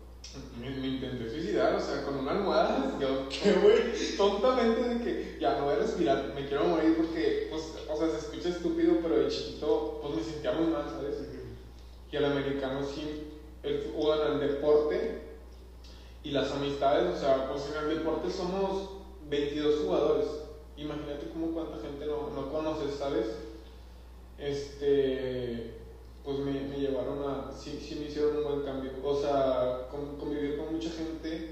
[0.58, 2.96] me, me intenté suicidar, o sea, con una almohada.
[3.00, 7.48] Yo, qué güey, tontamente de que ya no voy a respirar, me quiero morir porque,
[7.50, 11.16] pues, o sea, se escucha estúpido, pero de chiquito, pues me sentía muy mal, ¿sabes?
[12.10, 13.31] Y el americano sí,
[13.62, 15.08] el, bueno, el deporte
[16.22, 18.88] y las amistades, o sea, pues en el deporte somos
[19.28, 20.26] 22 jugadores.
[20.76, 23.26] Imagínate como cuánta gente no, no conoces, ¿sabes?
[24.38, 25.62] Este,
[26.22, 28.92] pues me, me llevaron a, sí, sí me hicieron un buen cambio.
[29.02, 31.44] O sea, con- convivir con mucha gente,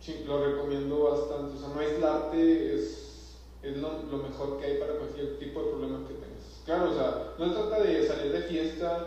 [0.00, 1.54] sí, lo recomiendo bastante.
[1.54, 5.66] O sea, no aislarte es, es lo, lo mejor que hay para cualquier tipo de
[5.66, 6.60] problema que tengas.
[6.64, 9.04] Claro, o sea, no se trata de salir de fiesta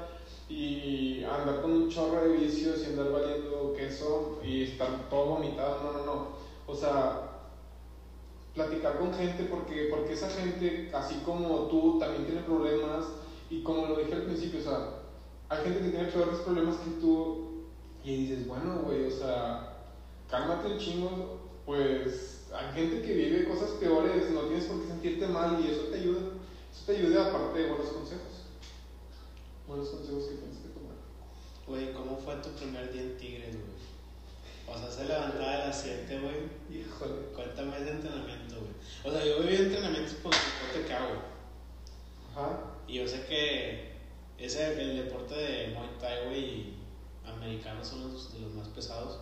[0.49, 1.23] y
[2.81, 6.27] y andar valiendo queso y estar todo vomitado, no, no, no.
[6.67, 7.29] O sea,
[8.53, 13.05] platicar con gente porque, porque esa gente, así como tú, también tiene problemas
[13.49, 14.89] y como lo dije al principio, o sea,
[15.49, 17.49] hay gente que tiene peores problemas que tú
[18.03, 19.77] y dices, bueno, güey, o sea,
[20.29, 25.27] cálmate el chingo, pues hay gente que vive cosas peores, no tienes por qué sentirte
[25.27, 26.19] mal y eso te ayuda,
[26.71, 28.28] eso te ayuda aparte de buenos consejos,
[29.69, 30.97] buenos consejos que tienes que tomar.
[31.67, 33.79] Güey, ¿cómo fue tu primer día en Tigres, güey?
[34.67, 36.81] O sea, se levantaba a las 7, güey.
[36.81, 37.27] Híjole.
[37.35, 38.73] Cuéntame ese entrenamiento, güey.
[39.03, 41.21] O sea, yo viví entrenamientos por el deporte que hago.
[42.31, 42.59] Ajá.
[42.87, 43.93] Y yo sé que
[44.39, 46.73] ese, el deporte de Muay Thai, güey,
[47.25, 49.19] americanos son los, de los más pesados.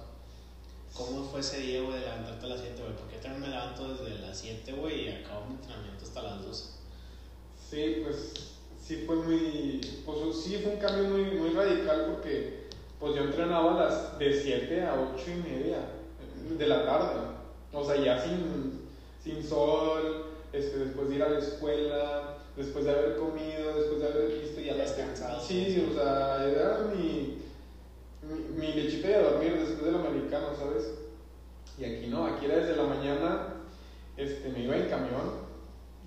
[0.94, 2.96] ¿Cómo fue ese día, güey, de levantarte a las 7, güey?
[2.96, 6.46] Porque yo también me levanto desde las 7, güey, y acabo mi entrenamiento hasta las
[6.46, 6.66] 12.
[7.70, 8.57] Sí, pues
[8.88, 12.68] sí fue muy, pues sí fue un cambio muy, muy radical porque
[13.00, 15.78] pues yo entrenaba a las de 7 a 8 y media
[16.58, 17.20] de la tarde,
[17.74, 18.88] o sea ya sin,
[19.22, 24.08] sin sol, este, después de ir a la escuela, después de haber comido, después de
[24.08, 25.42] haber visto y a las Descansado.
[25.42, 27.40] Sí, o sea, era mi,
[28.24, 30.94] mi, mi lechita de dormir después del americano, ¿sabes?
[31.78, 33.48] Y aquí no, aquí era desde la mañana,
[34.16, 35.47] este, me iba en camión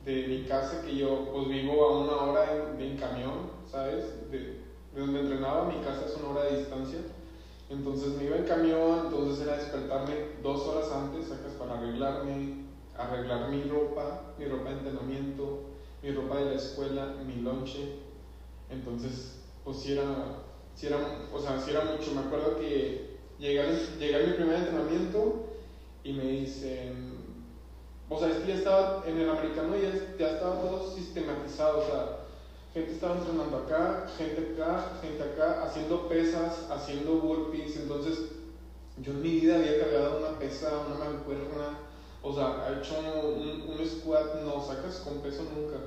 [0.04, 4.30] de mi casa, que yo pues vivo a una hora en, en camión, ¿sabes?
[4.30, 4.38] De,
[4.94, 6.98] de donde entrenaba, mi casa es una hora de distancia.
[7.68, 12.64] Entonces me iba en camión, entonces era despertarme dos horas antes, sacas para arreglarme,
[12.96, 15.60] arreglar mi ropa, mi ropa de entrenamiento,
[16.02, 17.98] mi ropa de la escuela, mi lonche.
[18.70, 20.42] Entonces, pues sí era,
[20.74, 20.98] sí era,
[21.32, 22.12] o sea, sí era mucho.
[22.12, 23.62] Me acuerdo que llegué,
[23.98, 25.44] llegué a mi primer entrenamiento
[26.02, 27.10] y me dicen,
[28.11, 31.87] o sea, es que ya estaba en el americano ya, ya estaba todo sistematizado, o
[31.87, 32.07] sea,
[32.75, 38.23] gente estaba entrenando acá, gente acá, gente acá, haciendo pesas, haciendo burpees, entonces
[38.96, 41.79] yo en mi vida había cargado una pesa, una mancuerna,
[42.23, 45.79] o sea, he hecho un, un squat, no sacas con peso nunca.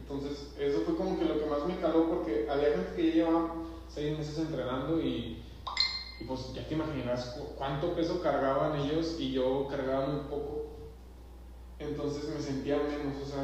[0.00, 3.12] Entonces, eso fue como que lo que más me caló porque había gente que ya
[3.12, 3.54] llevaba
[3.88, 5.36] seis meses entrenando y,
[6.20, 10.67] y pues ya te imaginas cu- cuánto peso cargaban ellos y yo cargaba muy poco.
[11.78, 13.42] Entonces me sentía menos, o sea,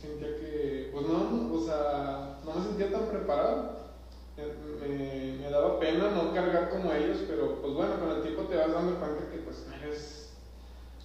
[0.00, 3.76] sentía que, pues no, o sea, no me sentía tan preparado.
[4.36, 8.56] Me, me- daba pena no cargar como ellos, pero pues bueno, con el tiempo te
[8.56, 10.30] vas dando cuenta que pues eres,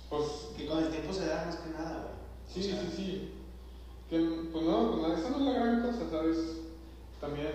[0.10, 2.64] pues Que con el tiempo se da más que nada, güey.
[2.66, 3.32] Sí, O sea, sí, sí.
[4.10, 6.38] Que, pues no, pues esa no es la gran cosa, ¿sabes?
[7.22, 7.52] También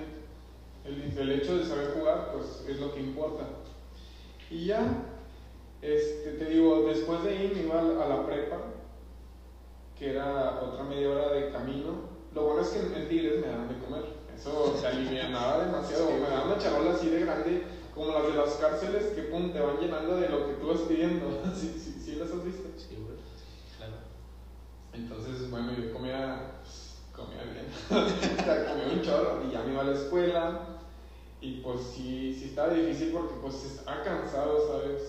[0.85, 3.47] el, el hecho de saber jugar, pues es lo que importa.
[4.51, 4.81] Y ya,
[5.83, 8.59] este, te digo, después de ahí me iba a la prepa,
[9.99, 12.17] que era otra media hora de camino.
[12.35, 14.05] Lo bueno es que en, Tigres me daban de comer.
[14.37, 16.11] Eso se alivianaba demasiado.
[16.11, 17.63] Me daban una charola así de grande,
[17.95, 20.81] como las de las cárceles, que pum, te van llenando de lo que tú vas
[20.81, 21.43] pidiendo.
[21.55, 22.69] ¿Sí, sí, sí las has visto?
[22.77, 23.17] Sí, güey.
[23.79, 23.95] Claro.
[24.93, 26.61] Entonces, bueno, yo comía,
[27.15, 30.61] comía bien, o sea, comía un chorro y ya me iba a la escuela
[31.41, 35.03] y pues sí, sí estaba difícil porque pues estaba cansado, ¿sabes?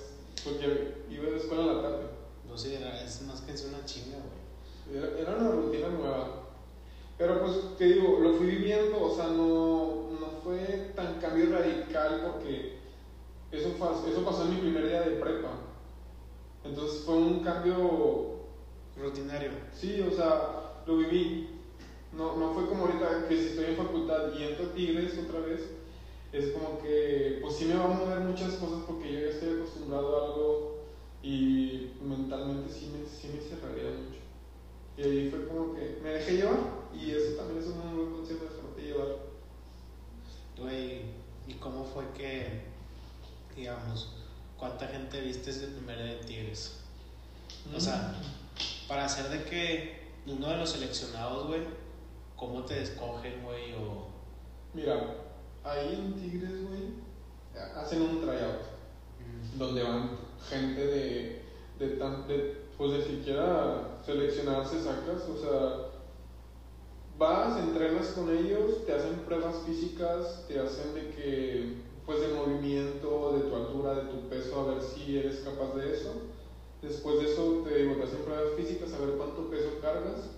[0.43, 2.05] Porque iba a la escuela en la tarde.
[2.47, 4.36] No sé, es más que es una chinga, güey.
[4.93, 6.29] Era, una rutina nueva.
[7.17, 12.21] Pero pues te digo, lo fui viviendo, o sea, no, no fue tan cambio radical
[12.23, 12.73] porque
[13.51, 15.49] eso, fue- eso pasó en mi primer día de prepa.
[16.63, 18.37] Entonces fue un cambio
[18.95, 19.51] Rutinario.
[19.73, 21.47] Sí, o sea, lo viví.
[22.11, 25.39] No, no fue como ahorita que si estoy en facultad y entro a Tigres otra
[25.41, 25.69] vez,
[26.31, 29.49] es como que, pues sí me va a mover muchas cosas porque yo ya estoy
[29.55, 30.77] acostumbrado a algo
[31.21, 34.26] y mentalmente sí me, sí me cerraría mucho.
[34.97, 36.57] Y ahí fue como que me dejé llevar
[36.91, 39.17] y eso también es un buen consejo, dejarte llevar.
[40.57, 41.01] Güey,
[41.47, 42.63] ¿y cómo fue que,
[43.55, 44.15] digamos,
[44.57, 46.79] cuánta gente viste ese primer día de Tigres?
[47.75, 48.15] O sea,
[48.87, 51.61] para hacer de que uno de los seleccionados, güey,
[52.35, 53.73] ¿cómo te escogen, güey?
[53.73, 54.07] O...
[54.73, 55.15] Mira,
[55.63, 56.81] ahí en Tigres, güey,
[57.75, 58.61] hacen un tryout.
[59.57, 60.09] donde van
[60.49, 61.41] gente de,
[61.77, 65.87] de, tan, de pues de siquiera seleccionarse sacas, o sea,
[67.17, 71.73] vas, entrenas con ellos, te hacen pruebas físicas, te hacen de que,
[72.05, 75.93] pues de movimiento, de tu altura, de tu peso, a ver si eres capaz de
[75.93, 76.13] eso.
[76.81, 80.29] Después de eso, te digo, te hacen pruebas físicas, a ver cuánto peso cargas.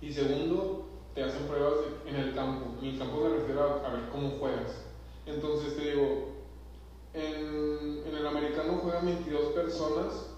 [0.00, 1.74] Y segundo, te hacen pruebas
[2.06, 2.66] en el campo.
[2.80, 4.86] En el campo me refiero a, a ver cómo juegas.
[5.26, 6.28] Entonces te digo,
[7.12, 10.35] en, en el americano juegan 22 personas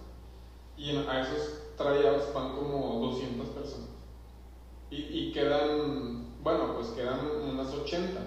[0.78, 3.88] y a esos tryouts van como 200 personas.
[4.90, 8.20] Y, y quedan, bueno, pues quedan unas 80.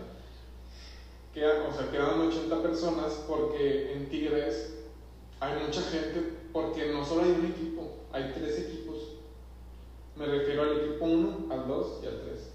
[1.34, 4.76] quedan, o sea, quedan 80 personas porque en Tigres
[5.40, 8.98] hay mucha gente, porque no solo hay un equipo, hay tres equipos.
[10.16, 12.52] Me refiero al equipo 1, al 2 y al 3.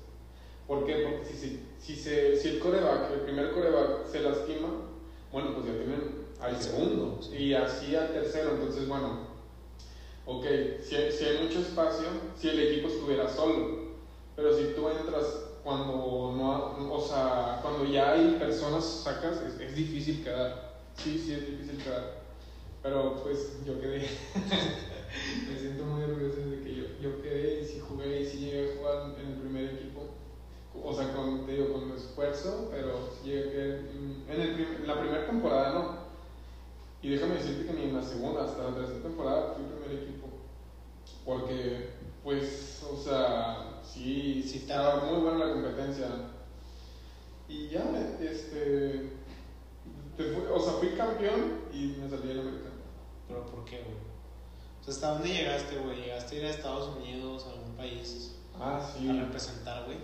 [0.66, 1.08] ¿Por qué?
[1.08, 4.68] Porque si, si, si, se, si el coreback, el primer coreback se lastima,
[5.32, 8.52] bueno, pues ya tienen al segundo y así al tercero.
[8.52, 9.25] Entonces, bueno,
[10.26, 10.46] ok,
[10.80, 13.86] si, si hay mucho espacio, si el equipo estuviera solo,
[14.36, 15.26] pero si tú entras
[15.64, 20.52] cuando no, o sea, cuando ya hay personas sacas, es, es difícil quedar.
[20.94, 22.04] Sí, sí, es difícil quedar.
[22.82, 24.06] Pero pues yo quedé.
[25.48, 28.64] Me siento muy orgulloso de que yo, yo quedé y sí jugué y sí llegué
[28.64, 30.02] a jugar en el primer equipo.
[30.74, 36.06] O sea, con, te digo, con esfuerzo, pero llegué en, en la primera temporada no.
[37.02, 40.15] Y déjame decirte que ni en la segunda, hasta la tercera temporada fui primer equipo.
[41.26, 41.90] Porque,
[42.22, 46.06] pues, o sea, sí, sí estaba muy buena la competencia.
[47.48, 47.84] Y ya,
[48.20, 49.10] este.
[50.54, 52.76] o sea, fui campeón y me salí del americano.
[53.26, 53.96] ¿Pero por qué, güey?
[54.80, 55.96] O sea, ¿hasta dónde llegaste, güey?
[55.96, 58.36] ¿Llegaste a ir a Estados Unidos, a algún país?
[58.58, 59.08] Ah, sí.
[59.08, 59.98] A representar, güey.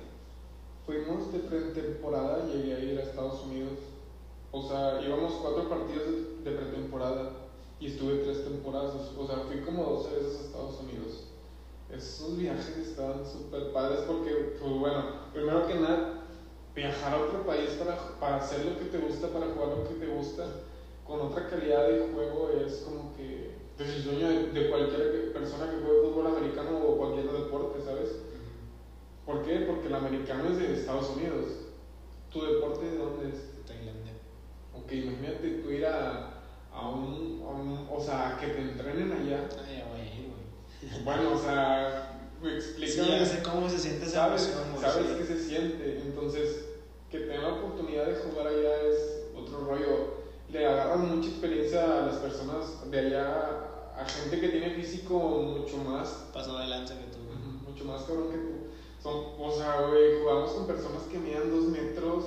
[0.84, 3.78] Fuimos de pretemporada, llegué a ir a Estados Unidos.
[4.50, 7.41] O sea, íbamos cuatro partidos de pretemporada
[7.82, 8.94] y estuve tres temporadas.
[9.18, 11.24] O sea, fui como 12 veces a Estados Unidos.
[11.90, 16.22] Esos viajes estaban súper padres porque, pues bueno, primero que nada,
[16.76, 19.94] viajar a otro país para, para hacer lo que te gusta, para jugar lo que
[19.94, 20.46] te gusta,
[21.04, 25.68] con otra calidad de juego es como que es el sueño de, de cualquier persona
[25.68, 28.10] que juegue fútbol americano o cualquier deporte, ¿sabes?
[29.26, 29.66] ¿Por qué?
[29.66, 31.46] Porque el americano es de Estados Unidos.
[32.32, 33.56] ¿Tu deporte de dónde es?
[33.56, 34.12] De Tailandia.
[34.72, 36.31] Ok, imagínate tú ir a,
[36.82, 39.48] a, un, a un, O sea, que te entrenen allá.
[39.48, 41.04] Ya voy a ir, güey.
[41.04, 43.06] Bueno, o sea, explícame.
[43.06, 45.14] Sí, ya sé cómo se siente esa ¿Sabes, emoción, sabes sí.
[45.18, 46.02] qué se siente?
[46.04, 46.64] Entonces,
[47.10, 50.22] que tenga la oportunidad de jugar allá es otro rollo.
[50.50, 55.78] Le agarran mucha experiencia a las personas de allá, a gente que tiene físico mucho
[55.78, 57.18] más Pasó de lanza que tú,
[57.66, 58.52] mucho más cabrón que tú.
[59.02, 62.24] Son, o sea, güey, jugamos con personas que miden dos metros.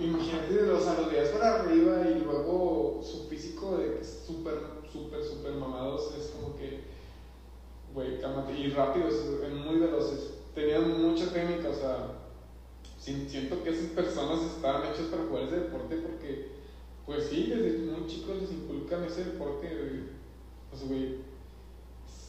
[0.00, 4.54] Imagínate, o los veías para arriba y luego su físico de que es súper,
[4.92, 6.12] súper, súper mamados.
[6.18, 6.80] Es como que,
[7.94, 8.52] güey, cálmate.
[8.58, 9.14] Y rápidos,
[9.64, 10.34] muy veloces.
[10.54, 12.22] Tenían mucha técnica, o sea,
[12.98, 16.48] siento que esas personas estaban hechas para jugar ese deporte porque,
[17.06, 19.68] pues sí, desde muy chicos les inculcan ese deporte.
[20.70, 21.16] Pues, güey,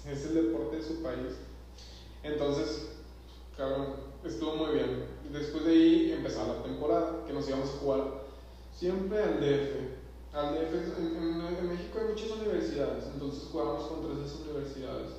[0.10, 1.36] es el deporte de su país.
[2.24, 2.90] Entonces,
[3.58, 5.13] cabrón, estuvo muy bien.
[5.34, 8.02] Después de ahí empezó la temporada, que nos íbamos a jugar
[8.72, 9.90] siempre al DF.
[10.34, 14.42] Al DF, en, en- en México hay muchas universidades, entonces jugábamos con tres de esas
[14.42, 15.10] universidades.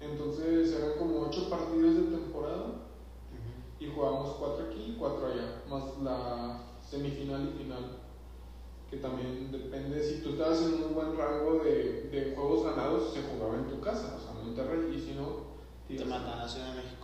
[0.00, 2.66] Entonces eran como ocho partidos de temporada
[3.80, 7.86] y jugábamos cuatro aquí y cuatro allá, más la semifinal y final.
[8.90, 13.22] Que también depende, si tú estabas en un buen rango de, de juegos ganados, se
[13.22, 15.38] jugaba en tu casa, o sea, en Monterrey, y si no,
[15.96, 17.03] Te mandan a Ciudad de México.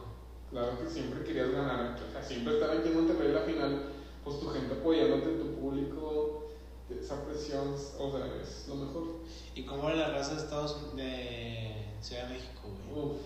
[0.50, 3.82] Claro que siempre querías ganar, o sea, siempre estar aquí en Monterrey la final,
[4.24, 6.48] pues tu gente apoyándote, tu público,
[6.90, 9.04] esa presión, o sea, es lo mejor.
[9.54, 12.60] ¿Y cómo era la raza de Estados Unidos, de Ciudad de México,
[12.92, 13.06] güey?
[13.06, 13.16] Uf.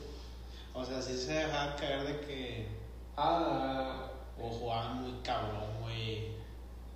[0.75, 2.67] O sea, sí se dejaban caer de que.
[3.17, 6.33] Ah, O jugaban muy cabrón, güey.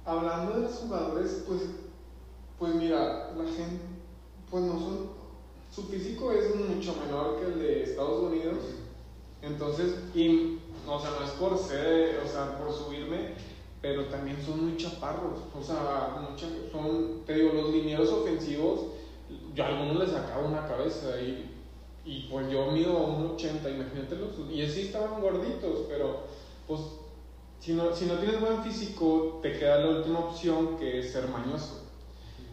[0.05, 1.63] hablando de los jugadores, pues,
[2.59, 3.81] pues mira, la gente,
[4.51, 5.11] pues no son,
[5.71, 8.59] su físico es mucho menor que el de Estados Unidos,
[9.43, 13.35] entonces, y, o sea, no es por ser, o sea, por subirme,
[13.81, 16.17] pero también son muy chaparros, o sea,
[16.73, 18.81] son, te digo, los linieros ofensivos,
[19.55, 21.55] yo a algunos les sacaba una cabeza y,
[22.05, 26.25] y pues yo mido un 80, imagínate los, y sí estaban gorditos, pero
[26.67, 26.81] pues
[27.61, 31.29] si no, si no tienes buen físico, te queda la última opción que es ser
[31.29, 31.83] mañoso.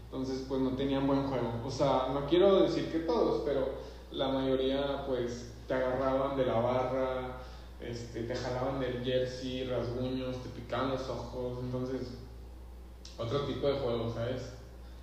[0.06, 1.62] Entonces, pues no tenían buen juego.
[1.66, 3.70] O sea, no quiero decir que todos, pero
[4.12, 7.38] la mayoría, pues, te agarraban de la barra,
[7.82, 11.60] este, te jalaban del jersey, rasguños, te picaban los ojos.
[11.62, 12.02] Entonces,
[13.18, 14.42] otro tipo de juego, ¿sabes?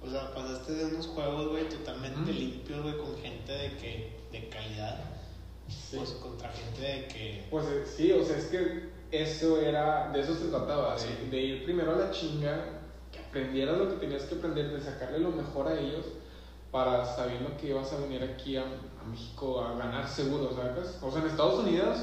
[0.05, 2.32] O sea, pasaste de unos juegos, güey, totalmente Ujú.
[2.32, 4.12] limpios, güey, con gente de que.
[4.32, 4.99] de calidad.
[5.68, 5.97] Sí.
[5.97, 7.47] Pues contra gente de que.
[7.51, 11.28] Pues eh, sí, o sea, es que eso era, de eso se trataba, de, Sí.
[11.30, 12.64] de ir primero a la chinga,
[13.12, 16.07] que aprendieras lo que tenías que aprender, de sacarle lo mejor a ellos,
[16.72, 18.64] para sabiendo que ibas a venir aquí a,
[19.03, 20.98] a México a ganar seguro, ¿sabes?
[21.03, 21.98] O sea, en Estados Unidos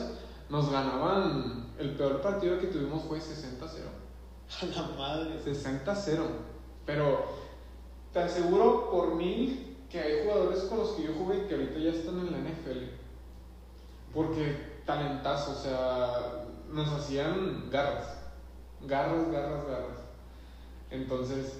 [0.50, 4.00] nos ganaban, el peor partido que tuvimos fue 60-0.
[4.62, 5.40] A la madre.
[5.44, 6.22] 60-0.
[6.86, 7.24] Pero
[8.12, 11.92] te aseguro por mil que hay jugadores con los que yo jugué que ahorita ya
[11.92, 12.84] están en la NFL.
[14.14, 18.18] Porque talentazo, o sea, nos hacían garras.
[18.88, 20.00] Garras, garras, garras.
[20.90, 21.60] Entonces,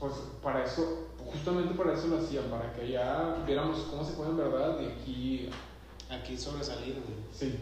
[0.00, 0.12] pues
[0.42, 4.36] para eso, justamente para eso lo hacían, para que ya viéramos cómo se juega en
[4.36, 5.50] verdad y aquí,
[6.10, 7.18] Aquí sobresalir, güey.
[7.32, 7.58] sí,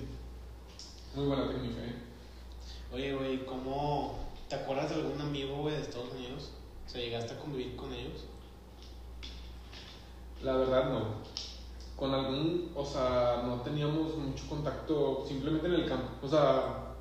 [1.14, 1.95] muy buena técnica, ¿eh?
[2.93, 4.19] Oye, güey, ¿cómo.
[4.49, 6.53] ¿Te acuerdas de algún amigo, güey, de Estados Unidos?
[6.87, 8.25] O sea, llegaste a convivir con ellos.
[10.43, 11.05] La verdad no.
[11.97, 16.09] Con algún, o sea, no teníamos mucho contacto simplemente en el campo.
[16.23, 16.95] O sea,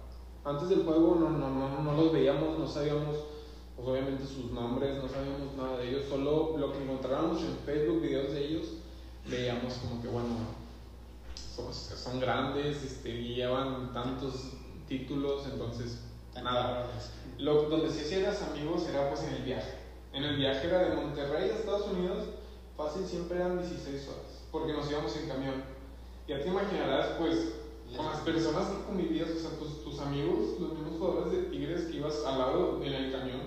[0.44, 3.18] antes del juego no, no, no, no los veíamos, no sabíamos,
[3.76, 6.06] pues obviamente sus nombres, no sabíamos nada de ellos.
[6.10, 8.66] Solo lo que encontrábamos en Facebook, videos de ellos,
[9.28, 10.36] veíamos como que, bueno,
[11.56, 14.54] son, son grandes, este, llevan tantos
[14.88, 16.00] títulos, entonces,
[16.36, 16.84] nada.
[16.84, 17.12] cabrones.
[17.38, 19.76] Lo, donde sí hacías amigos era pues en el viaje.
[20.14, 22.28] En el viaje era de Monterrey a Estados Unidos,
[22.78, 25.64] fácil siempre eran 16 horas, porque nos íbamos en camión.
[26.28, 27.56] Ya te imaginarás pues
[27.96, 31.84] con las personas que convivías, o sea, tus, tus amigos, los mismos jugadores de Tigres
[31.86, 33.42] que ibas al lado en el camión,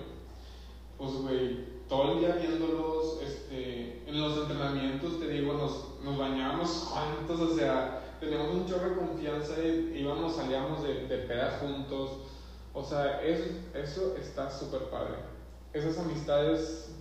[0.99, 6.69] pues güey, todo el día viéndolos, este, en los entrenamientos, te digo, nos, nos bañábamos
[6.69, 12.11] juntos, o sea, teníamos un chorro de confianza, y íbamos, salíamos de, de peda juntos,
[12.73, 15.15] o sea, eso, eso está súper padre.
[15.73, 16.91] Esas amistades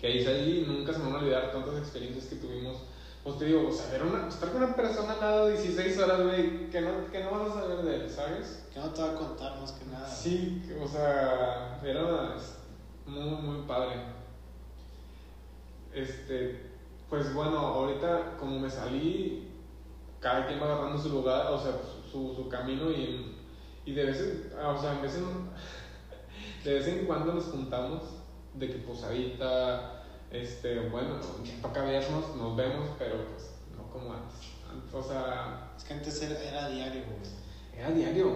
[0.00, 2.76] que hice ahí nunca se me van a olvidar, tantas experiencias que tuvimos.
[3.24, 6.22] Pues te digo, o sea, ver una, estar con una persona al lado 16 horas,
[6.22, 8.64] güey, que no, que no vas a saber de él, ¿sabes?
[8.72, 10.08] Que no te va a contar más que nada.
[10.08, 12.36] Sí, o sea, era
[13.06, 13.96] muy, muy padre.
[15.94, 16.60] Este,
[17.08, 19.48] pues bueno, ahorita como me salí,
[20.20, 21.72] cada quien va agarrando su lugar, o sea,
[22.10, 23.34] su, su camino y,
[23.84, 25.50] y de vez en, o sea, en vez en-
[26.64, 28.02] de vez en cuando nos juntamos,
[28.54, 34.12] de que pues ahorita, este, bueno, ya toca vernos, nos vemos, pero pues no como
[34.12, 34.50] antes.
[34.70, 37.30] Antes, O sea, Es que antes era, era diario, güey.
[37.80, 38.32] era diario,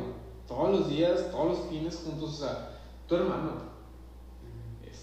[0.47, 2.71] todos los días, todos los fines juntos, o sea,
[3.09, 3.70] tu hermano.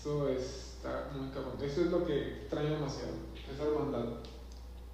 [0.08, 1.58] Eso está muy cabrón.
[1.62, 3.12] Eso es lo que extraño demasiado.
[3.54, 4.06] Esa hermandad.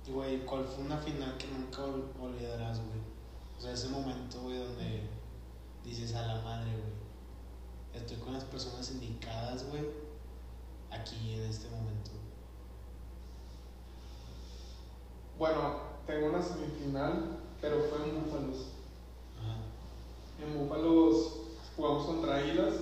[0.07, 2.99] Y, Güey, ¿cuál fue una final que nunca ol- olvidarás, güey?
[3.57, 5.01] O sea, ese momento, güey, donde
[5.83, 8.01] dices a la madre, güey.
[8.01, 9.83] Estoy con las personas indicadas, güey.
[10.89, 12.11] Aquí, en este momento.
[15.37, 15.75] Bueno,
[16.07, 18.67] tengo una semifinal, pero fue en Búfalos.
[19.39, 19.57] Ajá.
[20.43, 21.33] En Búfalos
[21.75, 22.73] jugamos contra Águilas.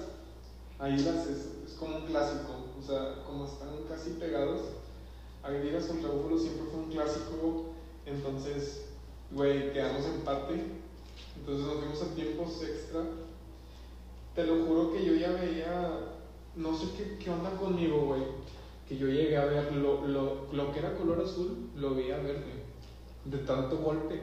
[0.79, 2.51] Águilas es, es como un clásico.
[2.79, 4.61] O sea, como están casi pegados,
[5.43, 7.65] Águilas contra Búfalos siempre fue un clásico.
[8.05, 8.85] Entonces,
[9.31, 10.65] güey, quedamos empate.
[11.37, 13.01] Entonces nos fuimos a tiempos extra.
[14.35, 15.99] Te lo juro que yo ya veía,
[16.55, 18.23] no sé qué, qué onda conmigo, güey.
[18.87, 22.63] Que yo llegué a ver lo, lo, lo que era color azul, lo veía verde.
[23.25, 24.21] De tanto golpe.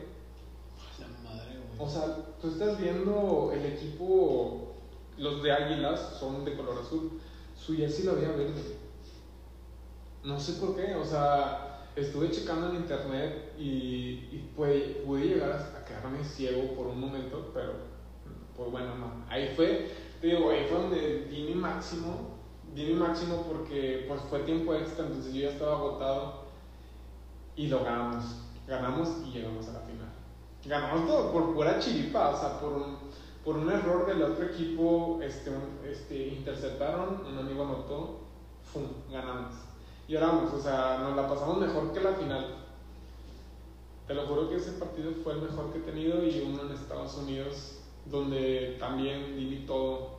[0.99, 1.89] La madre, güey.
[1.89, 4.75] O sea, tú estás viendo el equipo,
[5.17, 7.21] los de Águilas son de color azul.
[7.59, 8.79] Su jersey lo veía verde.
[10.25, 14.17] No sé por qué, o sea, estuve checando en internet y,
[14.57, 17.73] pude llegar a quedarme ciego por un momento, pero
[18.57, 19.25] pues bueno, no.
[19.29, 19.91] Ahí fue,
[20.21, 22.39] te digo, ahí fue donde di mi máximo,
[22.75, 26.45] di mi máximo porque pues fue tiempo extra, entonces yo ya estaba agotado
[27.57, 28.25] y lo ganamos.
[28.67, 30.09] Ganamos y llegamos a la final.
[30.65, 32.98] Ganamos todo por pura chiripa, o sea, por un,
[33.49, 38.19] por un error del otro equipo, este, un- este, interceptaron, un amigo anotó,
[38.63, 38.83] ¡fum!
[39.11, 39.55] ganamos.
[40.07, 42.57] Y oramos, o sea, nos la pasamos mejor que la final.
[44.07, 46.73] Te lo juro que ese partido fue el mejor que he tenido y uno en
[46.73, 50.19] Estados Unidos, donde también di mi todo.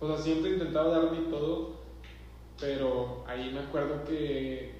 [0.00, 1.72] O sea, siempre he intentado dar mi todo,
[2.58, 4.72] pero ahí me acuerdo que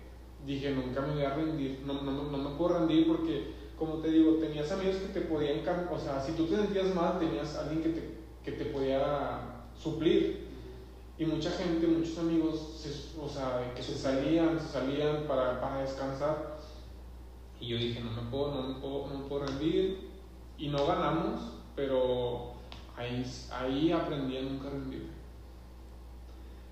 [0.46, 4.10] dije, nunca me voy a rendir, no, no, no me puedo rendir porque, como te
[4.10, 5.60] digo, tenías amigos que te podían,
[5.90, 9.40] o sea, si tú te sentías mal, tenías alguien que te, que te podía
[9.74, 10.48] suplir.
[11.16, 12.86] Y mucha gente, muchos amigos,
[13.18, 16.58] o sea, que se salían, se salían para, para descansar.
[17.58, 20.10] Y yo dije, no me puedo, no me puedo, no puedo rendir.
[20.58, 21.40] Y no ganamos,
[21.74, 22.52] pero
[22.98, 25.08] ahí, ahí aprendí a nunca rendirme.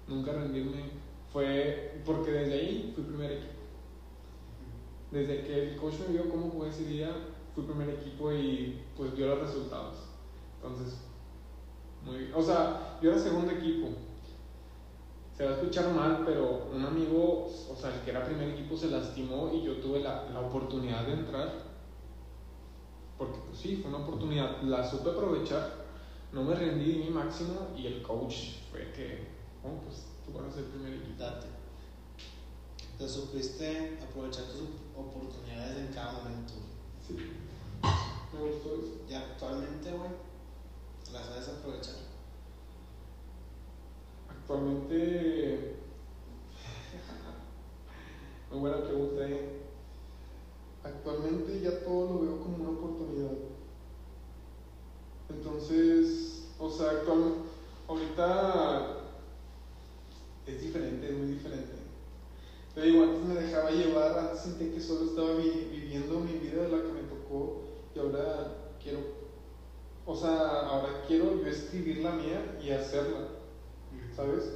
[0.06, 0.90] Nunca rendirme.
[1.32, 3.57] Fue porque desde ahí fui primer equipo.
[5.10, 7.10] Desde que el coach me vio cómo jugué ese día,
[7.54, 9.96] fui primer equipo y pues dio los resultados.
[10.56, 10.98] Entonces,
[12.04, 12.32] muy bien.
[12.34, 13.88] O sea, yo era segundo equipo.
[15.36, 18.76] Se va a escuchar mal, pero un amigo, o sea, el que era primer equipo
[18.76, 21.68] se lastimó y yo tuve la, la oportunidad de entrar.
[23.16, 25.86] Porque pues sí, fue una oportunidad, la supe aprovechar,
[26.32, 28.34] no me rendí di mi máximo y el coach
[28.70, 29.26] fue que,
[29.64, 31.18] oh, pues tú vas a ser primer equipo.
[31.18, 31.46] Date.
[32.98, 34.62] Te supiste aprovechar tus
[35.00, 36.54] oportunidades en cada momento.
[37.06, 37.16] Sí,
[38.32, 39.02] me gustó eso.
[39.08, 40.10] Y actualmente, güey,
[41.12, 41.94] las sabes aprovechar.
[44.28, 45.76] Actualmente.
[48.50, 49.62] Muy buena pregunta, ¿eh?
[50.82, 53.32] Actualmente ya todo lo veo como una oportunidad.
[55.28, 57.48] Entonces, o sea, actualmente,
[57.86, 58.98] ahorita
[60.46, 61.77] es diferente, es muy diferente.
[62.78, 66.62] Te digo, antes me dejaba llevar, antes sentí que solo estaba vi- viviendo mi vida
[66.62, 67.62] de la que me tocó
[67.92, 69.00] y ahora quiero,
[70.06, 73.30] o sea, ahora quiero yo escribir la mía y hacerla,
[74.14, 74.52] ¿sabes?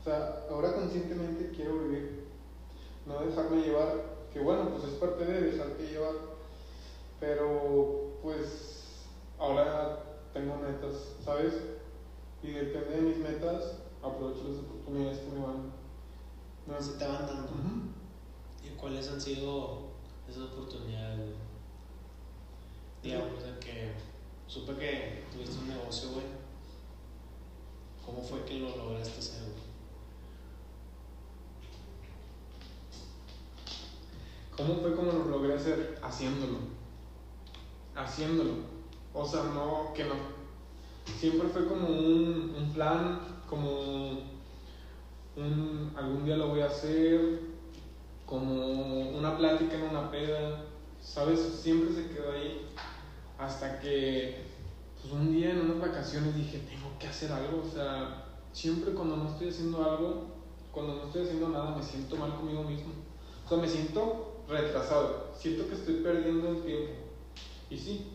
[0.00, 2.24] O sea, ahora conscientemente quiero vivir,
[3.04, 4.02] no dejarme llevar,
[4.32, 6.14] que bueno, pues es parte de dejarte llevar,
[7.20, 9.02] pero pues
[9.38, 11.52] ahora tengo metas, ¿sabes?
[12.42, 15.76] Y depende de mis metas, aprovecho las oportunidades que me van.
[16.80, 17.48] Se te van dando.
[18.64, 19.88] ¿Y cuáles han sido
[20.28, 21.18] esas oportunidades?
[21.18, 21.32] güey?
[23.02, 23.94] Digamos, o sea, que
[24.46, 26.26] supe que tuviste un negocio, güey.
[28.04, 29.68] ¿Cómo fue que lo lograste hacer, güey?
[34.56, 35.98] ¿Cómo fue como lo logré hacer?
[36.02, 36.58] Haciéndolo.
[37.94, 38.52] Haciéndolo.
[39.12, 40.14] O sea, no, que no.
[41.18, 44.37] Siempre fue como un, un plan, como
[45.38, 47.40] un, algún día lo voy a hacer,
[48.26, 50.64] como una plática en una peda,
[51.00, 51.40] ¿sabes?
[51.40, 52.66] Siempre se quedó ahí.
[53.38, 54.44] Hasta que,
[55.00, 57.62] pues un día en unas vacaciones dije, tengo que hacer algo.
[57.66, 60.26] O sea, siempre cuando no estoy haciendo algo,
[60.72, 62.92] cuando no estoy haciendo nada, me siento mal conmigo mismo.
[63.46, 65.28] O sea, me siento retrasado.
[65.38, 66.92] Siento que estoy perdiendo el tiempo.
[67.70, 68.06] Y sí.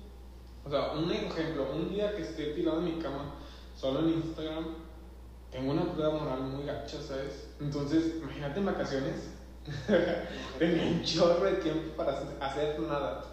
[0.65, 3.35] O sea, un ejemplo, un día que esté tirado en mi cama,
[3.75, 4.65] solo en Instagram,
[5.53, 7.47] tengo una prueba moral muy gacha, ¿sabes?
[7.61, 9.29] Entonces, imagínate en vacaciones,
[10.59, 13.23] tenía un chorro de tiempo para hacer- hacer nada.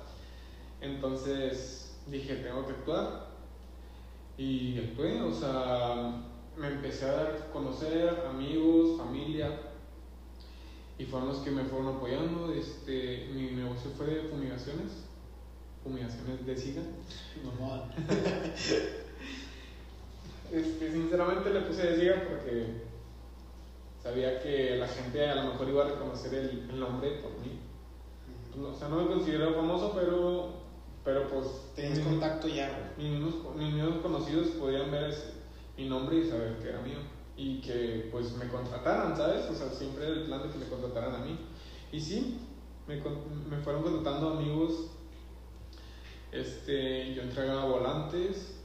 [0.81, 3.31] Entonces, dije, tengo que actuar.
[4.39, 6.13] Y actué, o sea,
[6.57, 9.51] me empecé a dar a conocer amigos, familia,
[10.99, 12.53] y fueron los que me fueron apoyando.
[12.53, 15.05] Este, mi negocio fue de fumigaciones,
[15.83, 16.83] fumigaciones de SIGA.
[20.53, 22.67] Este, sinceramente le puse de SIGA porque
[24.03, 27.59] sabía que la gente a lo mejor iba a reconocer el, el nombre por mí.
[28.69, 30.55] O sea, no me considero famoso, pero,
[31.05, 31.47] pero pues
[31.77, 35.35] Tenías mis- contacto ya, mis mismos, mis mismos conocidos podían ver ese-
[35.77, 36.99] mi nombre y saber que era mío.
[37.37, 39.49] Y que pues me contrataran, ¿sabes?
[39.49, 41.39] O sea, siempre era el plan de que me contrataran a mí.
[41.93, 42.39] Y sí,
[42.87, 44.91] me, me fueron contratando amigos.
[46.33, 48.60] Este, yo entregaba volantes.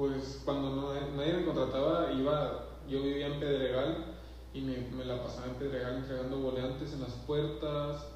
[0.00, 4.16] Pues cuando no- nadie me contrataba, iba, yo vivía en Pedregal
[4.54, 8.06] y me, me la pasaba en Pedregal entregando volantes en las puertas.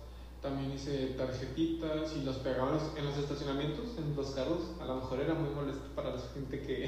[0.41, 4.63] También hice tarjetitas y las pegaba en los, en los estacionamientos, en los carros.
[4.81, 6.87] A lo mejor era muy molesto para la gente que,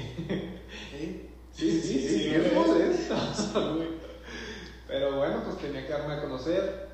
[0.89, 1.29] ¿Sí?
[1.51, 3.15] Sí, sí, sí, sí, es molesto.
[4.87, 6.87] Pero bueno, pues tenía que darme a conocer.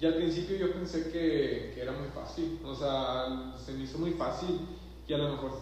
[0.00, 3.98] Y al principio yo pensé que, que era muy fácil, o sea, se me hizo
[3.98, 4.58] muy fácil.
[5.06, 5.52] Y a lo mejor,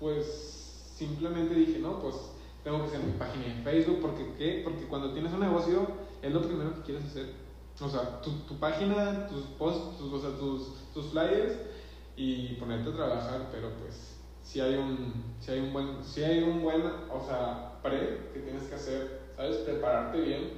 [0.00, 0.63] pues
[0.94, 2.14] simplemente dije, no, pues
[2.62, 4.60] tengo que hacer mi página en Facebook, porque ¿qué?
[4.64, 5.86] Porque cuando tienes un negocio
[6.22, 7.32] es lo primero que quieres hacer.
[7.80, 11.54] O sea, tu, tu página, tus posts, tus, o sea, tus, tus flyers
[12.16, 14.14] y ponerte a trabajar, pero pues
[14.44, 18.40] si hay un si hay un buen si hay un buen o sea pre que
[18.40, 20.50] tienes que hacer sabes prepararte bien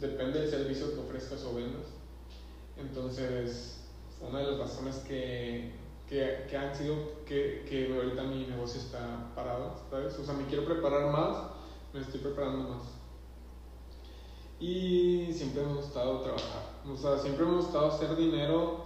[0.00, 1.86] depende del servicio que ofrezcas o vendas
[2.76, 3.82] entonces
[4.20, 5.72] una de las razones que,
[6.48, 11.10] que, han sido que, que ahorita mi negocio está parado o sea me quiero preparar
[11.10, 11.36] más
[11.94, 12.82] me estoy preparando más
[14.60, 18.84] y siempre me ha gustado trabajar o sea siempre me ha gustado hacer dinero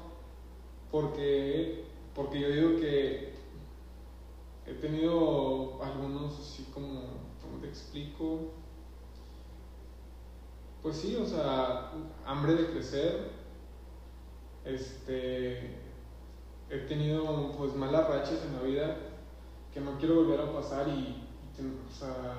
[0.91, 3.35] porque porque yo digo que
[4.67, 7.03] he tenido algunos así como,
[7.41, 8.53] ¿cómo te explico?
[10.83, 11.93] Pues sí, o sea,
[12.25, 13.31] hambre de crecer.
[14.65, 15.86] Este,
[16.71, 18.97] he tenido pues malas rachas en la vida
[19.73, 22.35] que no quiero volver a pasar y, y te- o sea,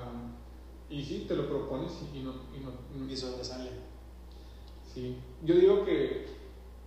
[0.90, 2.60] y sí, te lo propones y, y no, y
[2.98, 3.70] no, Y sobresale.
[4.92, 6.26] Sí, yo digo que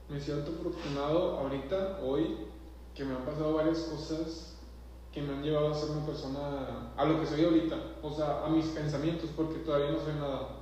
[0.09, 2.35] me siento afortunado ahorita, hoy,
[2.93, 4.55] que me han pasado varias cosas
[5.13, 8.45] que me han llevado a ser una persona a lo que soy ahorita, o sea,
[8.45, 10.57] a mis pensamientos, porque todavía no soy nada,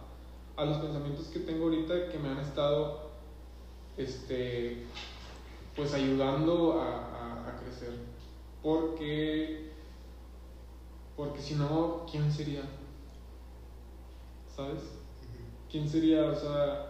[0.55, 3.09] a los pensamientos que tengo ahorita que me han estado,
[3.97, 4.85] este,
[5.79, 7.93] pues ayudando a, a- a crecer,
[8.61, 9.71] porque,
[11.15, 12.63] porque si no, ¿quién sería?
[14.53, 14.81] ¿Sabes?
[15.71, 16.25] ¿Quién sería?
[16.25, 16.89] O sea,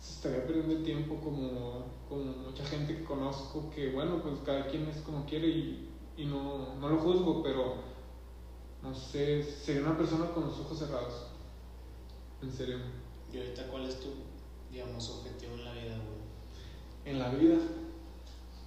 [0.00, 4.66] se estaría perdiendo el tiempo como, como mucha gente que conozco, que bueno, pues cada
[4.66, 7.74] quien es como quiere y, y no, no lo juzgo, pero
[8.82, 11.26] no sé, sería una persona con los ojos cerrados.
[12.42, 12.78] En serio.
[13.32, 14.08] ¿Y ahorita cuál es tu,
[14.72, 15.96] digamos, objetivo en la vida?
[17.08, 17.56] En la vida.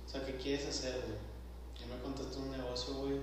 [0.04, 1.20] O sea, ¿qué quieres hacer, güey?
[1.80, 3.20] Ya me contaste un negocio, güey.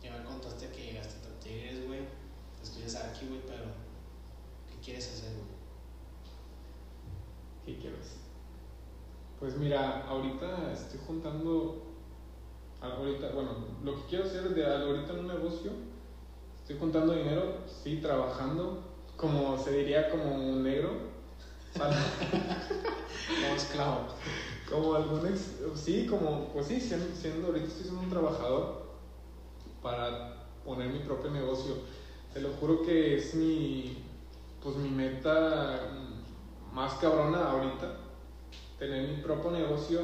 [0.00, 2.02] Ya me contaste que llegaste a Tigres, güey.
[2.62, 3.64] Estudias aquí, güey, pero
[4.70, 5.46] ¿qué quieres hacer, güey?
[7.66, 8.18] ¿Qué quiero hacer?
[9.40, 11.82] Pues mira, ahorita estoy juntando.
[12.80, 13.50] Ahorita, bueno,
[13.82, 15.72] lo que quiero hacer de ahorita en un negocio,
[16.60, 18.84] estoy juntando dinero, sí, trabajando,
[19.16, 21.15] como se diría, como un negro.
[23.40, 24.06] Como esclavo.
[24.70, 28.86] como algún ex- sí, como, pues sí, siendo, siendo- ahorita estoy siendo un trabajador
[29.82, 31.74] para poner mi propio negocio.
[32.32, 33.98] Te lo juro que es mi,
[34.62, 35.88] pues mi meta
[36.72, 37.96] más cabrona ahorita,
[38.78, 40.00] tener mi propio negocio,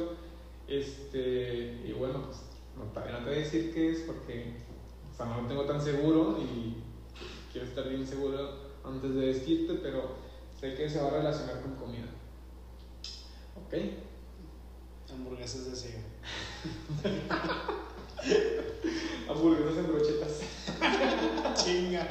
[0.67, 2.37] este, y bueno, pues
[2.77, 4.53] no, todavía no te voy a decir qué es porque,
[5.11, 6.75] o sea, no lo tengo tan seguro y
[7.51, 10.15] quiero estar bien seguro antes de decirte, pero
[10.63, 12.05] sé que se va a relacionar con comida.
[13.57, 13.73] ¿Ok?
[15.11, 16.05] Hamburguesas de cielo.
[19.29, 20.39] Hamburguesas en brochetas.
[21.65, 22.07] Chinga.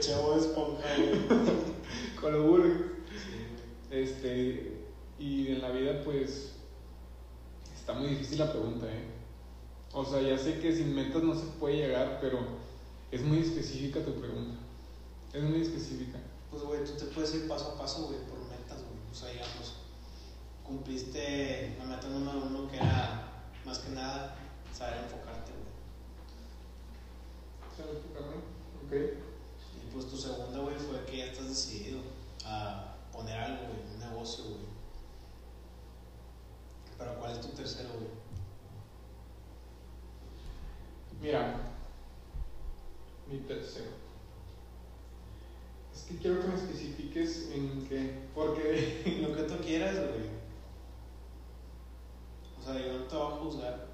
[0.00, 0.82] Chavo de esponja.
[2.20, 2.80] Con los burgers.
[3.92, 4.72] Este,
[5.20, 6.56] y en la vida, pues,
[7.72, 9.04] está muy difícil la pregunta, ¿eh?
[9.92, 12.40] O sea, ya sé que sin metas no se puede llegar, pero
[13.12, 14.58] es muy específica tu pregunta.
[15.32, 16.18] Es muy específica.
[16.54, 18.94] Pues, güey, tú te puedes ir paso a paso, güey, por metas, güey.
[19.10, 19.80] O sea, digamos,
[20.62, 24.36] cumpliste la meta número uno que era, más que nada,
[24.72, 25.74] saber enfocarte, güey.
[28.84, 28.92] Ok.
[29.82, 31.98] Y pues tu segunda, güey, fue que ya estás decidido
[32.44, 34.66] a poner algo, güey, un negocio, güey.
[36.96, 38.10] Pero ¿cuál es tu tercero, güey?
[41.20, 41.56] Mira,
[43.28, 44.03] mi tercero.
[46.04, 48.28] Es que quiero que me especifiques en qué.
[48.34, 49.22] Porque.
[49.26, 50.28] Lo que tú quieras, güey.
[52.60, 53.86] O sea, yo no te voy a juzgar.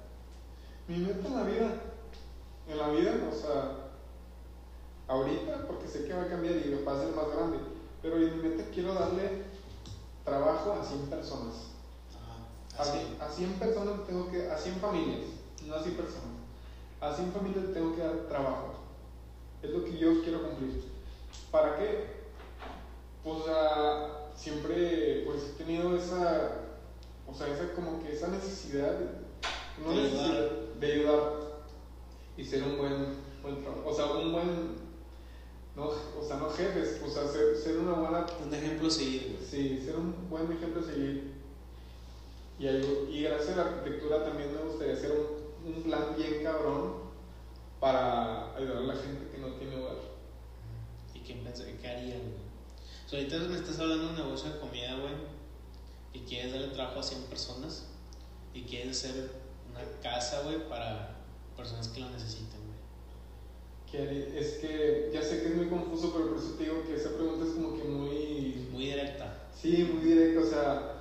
[0.89, 1.73] Mi meta en la vida,
[2.67, 3.91] en la vida, o sea,
[5.07, 7.59] ahorita, porque sé que va a cambiar y va a ser más grande,
[8.01, 9.43] pero en mi meta quiero darle
[10.25, 11.53] trabajo a 100 personas.
[12.11, 12.77] Ajá.
[12.77, 13.17] A, Así.
[13.21, 15.27] a 100 personas tengo que, a 100 familias,
[15.65, 16.31] no a 100 personas.
[16.99, 18.73] A 100 familias tengo que dar trabajo.
[19.61, 20.90] Es lo que yo quiero cumplir.
[21.51, 22.05] ¿Para qué?
[23.23, 26.51] Pues o sea, siempre pues he tenido esa,
[27.27, 28.97] o sea, esa como que esa necesidad,
[29.83, 30.49] no De necesidad, ayudar.
[30.79, 31.41] de ayudar
[32.37, 34.75] y ser un buen, buen o sea, un buen,
[35.75, 39.37] no, o sea, no jefes, o sea, ser, ser una buena Un ejemplo a seguir.
[39.49, 41.31] Sí, ser un buen ejemplo a seguir.
[42.59, 46.93] Y, y gracias a la arquitectura también me gustaría hacer un, un plan bien cabrón
[47.79, 50.10] para ayudar a la gente que no tiene hogar.
[51.31, 52.51] ¿Y qué, harían, güey?
[53.11, 55.13] Ahorita me estás hablando de un negocio de comida, güey.
[56.13, 57.87] Y quieres darle trabajo a 100 personas.
[58.53, 59.31] Y quieres hacer
[59.69, 61.17] una casa, güey, para
[61.55, 64.37] personas que lo necesiten, güey.
[64.37, 67.11] Es que ya sé que es muy confuso, pero por eso te digo que esa
[67.11, 68.67] pregunta es como que muy...
[68.71, 69.47] Muy directa.
[69.53, 70.97] Sí, muy directa, o sea...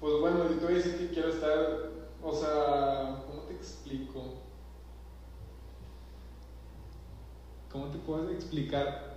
[0.00, 1.90] Pues bueno, yo te voy a decir que quiero estar...
[2.22, 4.41] O sea, ¿cómo te explico?
[7.72, 9.16] ¿Cómo te puedo explicar?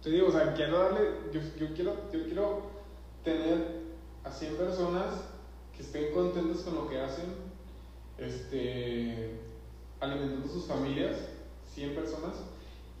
[0.00, 1.00] Te digo, o sea, quiero darle,
[1.32, 2.62] yo, yo quiero, yo quiero
[3.24, 3.82] tener
[4.22, 5.24] a 100 personas
[5.76, 7.34] que estén contentas con lo que hacen,
[8.16, 9.40] este,
[9.98, 11.16] alimentando sus familias,
[11.74, 12.36] 100 personas,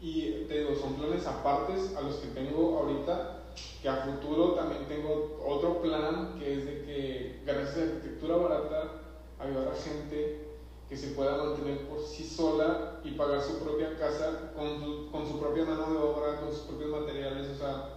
[0.00, 3.44] y te digo, son planes apartes a los que tengo ahorita,
[3.80, 8.36] que a futuro también tengo otro plan, que es de que gracias a la arquitectura
[8.36, 8.92] barata,
[9.38, 10.51] ayudar a gente
[10.92, 15.26] que se pueda mantener por sí sola y pagar su propia casa con su, con
[15.26, 17.48] su propia mano de obra, con sus propios materiales.
[17.48, 17.94] O sea,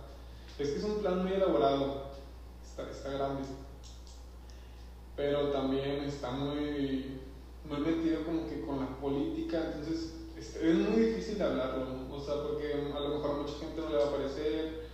[0.57, 2.03] es que es un plan muy elaborado,
[2.63, 3.43] está, está grande,
[5.13, 7.19] pero también está muy,
[7.65, 12.43] muy metido como que con la política, entonces es, muy difícil de hablarlo, o sea,
[12.43, 14.87] porque a lo mejor a mucha gente no le va a parecer,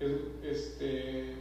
[0.00, 1.32] es- este,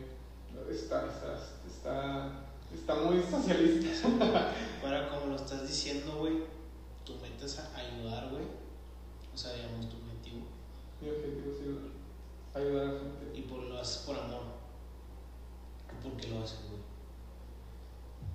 [0.70, 2.45] está, está, está,
[2.76, 3.90] está muy socialista.
[4.84, 6.44] Ahora, como lo estás diciendo, güey,
[7.04, 8.44] tu meta es ayudar, güey.
[9.34, 10.46] O sea, digamos, tu objetivo.
[11.02, 11.92] Mi objetivo es ayudar,
[12.54, 13.40] ayudar a la gente.
[13.40, 14.44] Y por, lo haces por amor.
[16.04, 16.82] ¿Por qué lo haces, güey?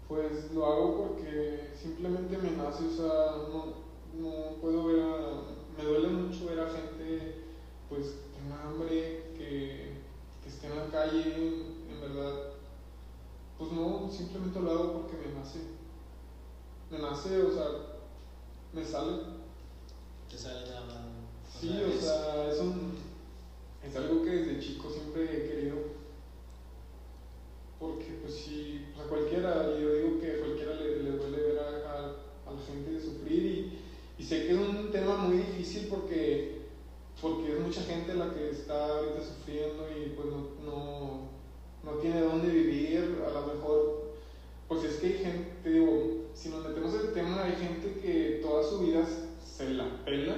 [0.09, 3.75] Pues lo hago porque simplemente me nace, o sea, no,
[4.21, 5.43] no puedo ver a,
[5.79, 7.45] me duele mucho ver a gente
[7.89, 9.93] pues tenga hambre, que,
[10.43, 11.35] que esté en la calle,
[11.89, 12.60] en verdad.
[13.61, 15.59] Pues no, simplemente lo hago porque me nace.
[16.91, 17.67] Me nace, o sea,
[18.73, 19.19] me sale.
[20.31, 21.05] te sale nada.
[21.61, 22.95] Sí, es- o sea, es un.
[23.87, 25.77] Es algo que desde chico siempre he querido.
[27.79, 28.87] Porque, pues, si.
[28.95, 32.51] O sea, cualquiera, y yo digo que a cualquiera le, le duele ver a, a-
[32.51, 33.45] a la gente sufrir.
[33.45, 33.79] Y,
[34.19, 36.61] y sé que es un tema muy difícil porque.
[37.21, 41.30] Porque es mucha gente la que está ahorita sufriendo y, pues, no, no,
[41.85, 43.23] no tiene dónde vivir.
[43.27, 44.01] A lo mejor.
[44.69, 47.99] Pues es que hay gente, te digo, si nos metemos en el tema, hay gente
[48.01, 49.05] que toda su vida
[49.45, 50.37] se la pela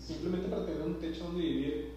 [0.00, 1.92] simplemente para tener un techo donde vivir.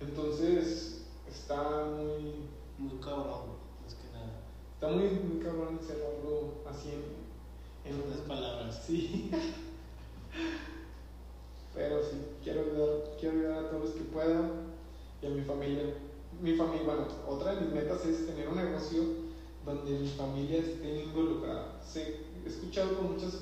[0.00, 2.34] Entonces, está muy,
[2.76, 4.42] Muy cabrón, más que nada.
[4.74, 8.82] está muy, muy cabrón encerrarlo así en, En otras palabras.
[8.86, 9.30] Sí.
[11.74, 14.50] Pero sí, quiero ayudar, quiero ayudar a todos los que puedan
[15.22, 15.94] y a mi familia.
[16.40, 19.02] Mi familia, bueno, otra de mis metas es tener un negocio
[19.64, 21.80] donde mi familia esté involucrada.
[21.82, 23.40] Sé, he escuchado con muchas,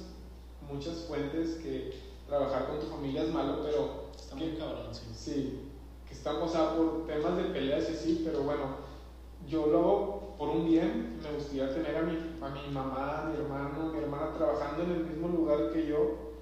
[0.70, 1.94] muchas fuentes que
[2.26, 5.02] trabajar con tu familia es malo, pero Está muy cabrón, sí.
[5.14, 5.70] Sí,
[6.08, 8.76] que están, o sea, por temas de peleas y así, pero bueno,
[9.46, 11.20] yo lo hago por un bien.
[11.22, 14.84] Me gustaría tener a mi, a mi mamá, a mi hermano, a mi hermana trabajando
[14.84, 16.32] en el mismo lugar que yo,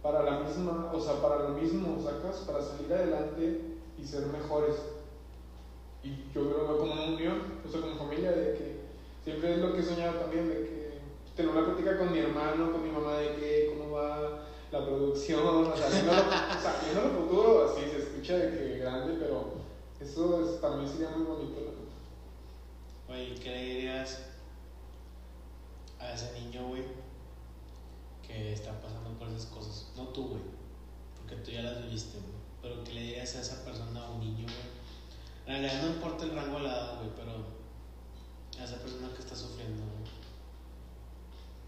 [0.00, 4.76] para la misma, o sea, para lo mismo, sacas, para salir adelante y ser mejores.
[6.02, 8.80] Y yo lo veo como una unión, o como familia, de que
[9.22, 11.00] siempre es lo que he soñado también, de que
[11.36, 15.66] tener una plática con mi hermano, con mi mamá, de que cómo va la producción,
[15.66, 19.54] o sea, viéndolo, o sea, viéndolo futuro, así se escucha de que grande, pero
[20.00, 21.60] eso es, para sería muy bonito.
[21.60, 23.14] la.
[23.14, 24.22] Oye, ¿qué le dirías
[25.98, 26.84] a ese niño, güey,
[28.26, 29.92] que está pasando por esas cosas?
[29.96, 30.42] No tú, güey,
[31.16, 32.40] porque tú ya las viviste, güey.
[32.62, 34.79] Pero ¿qué le dirías a esa persona, a un niño, güey?
[35.50, 37.32] En realidad no importa el rango de la edad, güey, pero
[38.56, 40.04] a esa persona que está sufriendo, güey.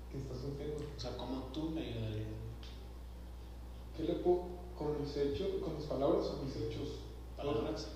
[0.09, 0.85] que está sufriendo.
[0.97, 2.28] O sea, ¿cómo tú le ayudarías?
[3.97, 4.45] ¿Qué le puedo,
[4.78, 7.01] con mis hechos, con mis palabras o mis hechos?
[7.37, 7.89] ¿Palabras?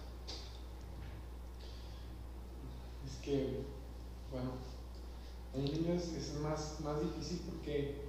[3.06, 3.60] Es que,
[4.32, 4.50] bueno,
[5.54, 8.02] un niño es, es más, más difícil porque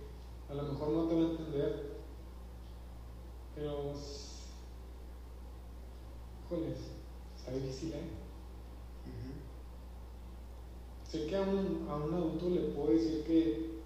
[0.49, 1.99] a lo mejor no te va a entender,
[3.53, 3.93] pero,
[6.43, 6.96] híjoles,
[7.47, 8.09] está difícil, ¿eh?
[9.07, 9.33] Ujú.
[11.09, 13.77] Sé que a un, a un adulto le puedo decir que,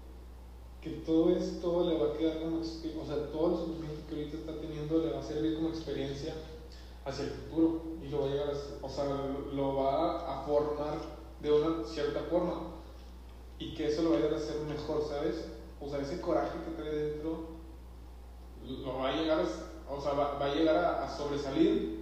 [0.80, 2.64] que todo esto le va a quedar como, o
[3.06, 6.34] sea, todo el sufrimiento que ahorita está teniendo le va a servir como experiencia
[7.04, 9.04] hacia el futuro y lo va a llegar a, ser- o sea,
[9.52, 10.98] lo va a formar
[11.40, 12.62] de una cierta forma
[13.58, 15.44] y que eso lo va a llegar a hacer mejor, ¿sabes?
[15.80, 17.52] O sea, ese coraje que trae dentro
[18.66, 22.01] lo va a llegar a, o sea, va, va a, llegar a, a sobresalir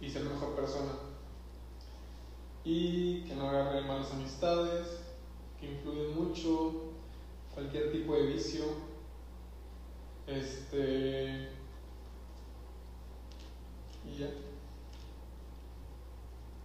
[0.00, 0.92] y ser mejor persona
[2.66, 4.88] y que no agarre malas amistades,
[5.60, 6.90] que influyen mucho,
[7.54, 8.64] cualquier tipo de vicio.
[10.26, 11.48] Este.
[14.04, 14.30] Y ya.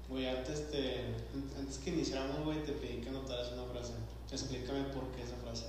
[0.09, 1.15] Güey, antes, de,
[1.57, 3.93] antes que iniciáramos, güey, te pedí que anotaras una frase.
[4.32, 5.67] Explícame por qué esa frase.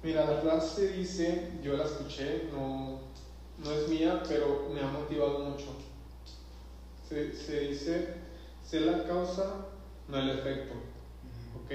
[0.00, 3.00] Mira, la frase dice: Yo la escuché, no,
[3.58, 5.66] no es mía, pero me ha motivado mucho.
[7.08, 8.14] Se, se dice:
[8.64, 9.66] Sé la causa,
[10.08, 10.74] no el efecto.
[10.74, 11.64] Ujú.
[11.64, 11.72] ¿ok?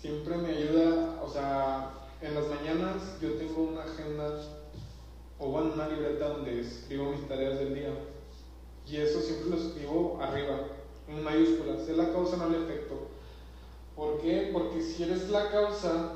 [0.00, 4.40] Siempre me ayuda, o sea, en las mañanas yo tengo una agenda
[5.38, 7.92] o bueno, una libreta donde escribo mis tareas del día.
[8.86, 10.68] Y eso siempre lo escribo arriba,
[11.08, 11.88] en mayúsculas.
[11.88, 13.08] Es la causa, no el efecto.
[13.96, 14.50] ¿Por qué?
[14.52, 16.12] Porque si eres la causa,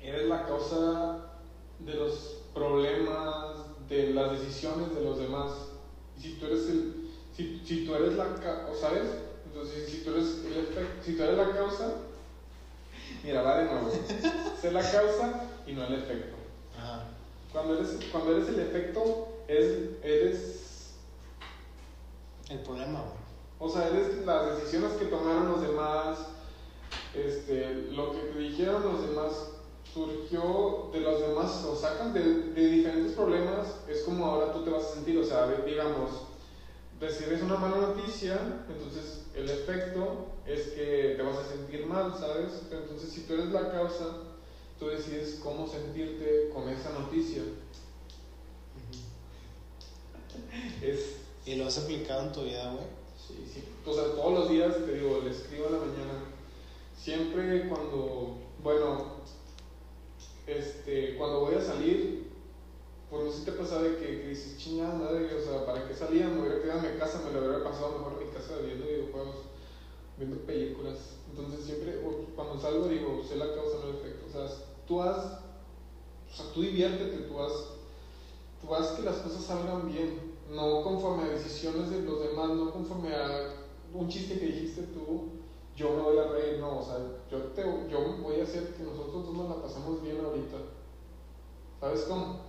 [0.00, 1.38] eres la causa
[1.78, 3.41] de los problemas,
[3.92, 5.50] de las decisiones de los demás.
[6.18, 9.06] Y si tú eres el, si, si tú eres la causa, ¿sabes?
[9.44, 11.92] Entonces, si tú eres el efecto, si tú eres la causa,
[13.22, 13.90] mira, va de nuevo.
[14.60, 16.36] Ser la causa y no el efecto.
[16.78, 17.04] Ajá.
[17.52, 20.94] Cuando eres, cuando eres el efecto, eres, eres,
[22.48, 23.14] El problema, güey.
[23.58, 26.18] o sea, eres las decisiones que tomaron los demás,
[27.14, 29.51] este, lo que te dijeron los demás
[29.92, 34.70] surgió de los demás, o sacan de, de diferentes problemas, es como ahora tú te
[34.70, 36.10] vas a sentir, o sea, digamos,
[37.00, 42.62] recibes una mala noticia, entonces el efecto es que te vas a sentir mal, ¿sabes?
[42.68, 44.06] Pero entonces si tú eres la causa,
[44.78, 47.42] tú decides cómo sentirte con esa noticia.
[50.82, 52.86] Es, ¿Y lo has aplicado en tu vida, güey?
[53.16, 53.64] sí, sí.
[53.84, 56.24] O sea, todos los días te digo, le escribo en la mañana.
[56.96, 59.16] Siempre cuando, bueno,
[60.58, 62.30] este, cuando voy a salir,
[63.10, 65.94] pues no sé si te pasa de que, dices, chingada madre, o sea, ¿para qué
[65.94, 66.28] salía?
[66.28, 68.86] Me hubiera quedado en mi casa, me lo hubiera pasado mejor en mi casa viendo
[68.86, 69.36] videojuegos,
[70.16, 71.16] viendo películas.
[71.30, 72.00] Entonces siempre,
[72.34, 74.26] cuando salgo digo, sé la causa, no el efecto.
[74.28, 75.42] O sea, tú haz
[76.32, 77.52] o sea, tú diviértete, tú haz,
[78.60, 82.72] tú haz que las cosas salgan bien, no conforme a decisiones de los demás, no
[82.72, 83.54] conforme a
[83.92, 85.28] un chiste que dijiste tú,
[85.76, 86.98] yo me voy a reír, no, o sea,
[87.30, 90.58] yo, te, yo voy a hacer que nosotros dos nos la pasemos bien ahorita.
[91.80, 92.40] ¿Sabes cómo?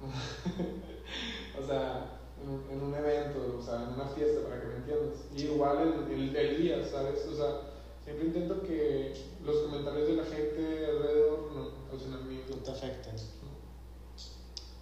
[1.60, 5.18] o sea, en, en, un evento, o sea, en una fiesta, para que me entiendas.
[5.36, 7.26] Y igual el, el día, ¿sabes?
[7.26, 7.60] O sea,
[8.04, 12.40] siempre intento que los comentarios de la gente alrededor no causen a mí.
[12.48, 13.14] No te afecten.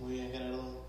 [0.01, 0.89] Muy bien, Gerardo.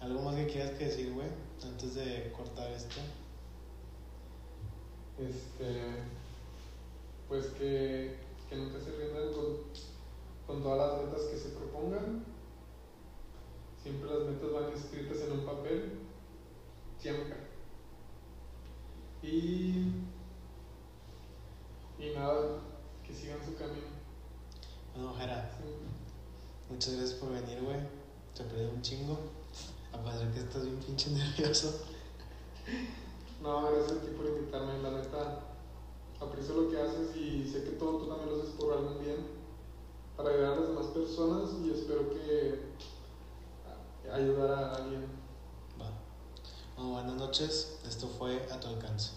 [0.00, 1.28] ¿Algo más que quieras que decir, güey?
[1.62, 3.00] Antes de cortar esto.
[5.18, 6.04] Este.
[7.28, 8.16] Pues que,
[8.48, 9.56] que nunca se rindan con,
[10.46, 12.24] con todas las metas que se propongan.
[13.82, 15.92] Siempre las metas van escritas en un papel.
[16.98, 17.36] Siempre.
[19.22, 19.92] Y.
[21.98, 22.60] Y nada,
[23.06, 23.86] que sigan su camino.
[24.94, 25.34] Bueno.
[25.58, 25.94] Sí.
[26.70, 27.78] Muchas gracias por venir, güey.
[28.34, 29.18] Te perdí un chingo.
[29.92, 31.86] A pesar que estás bien pinche nervioso.
[33.44, 35.40] No, gracias a ti por invitarme, la neta.
[36.18, 39.18] Aprecio lo que haces y sé que todo tú también lo haces por algún bien,
[40.16, 42.72] para ayudar a las demás personas y espero que
[44.10, 45.04] ayudar a alguien.
[45.76, 47.80] Bueno, buenas noches.
[47.86, 49.10] Esto fue A tu alcance.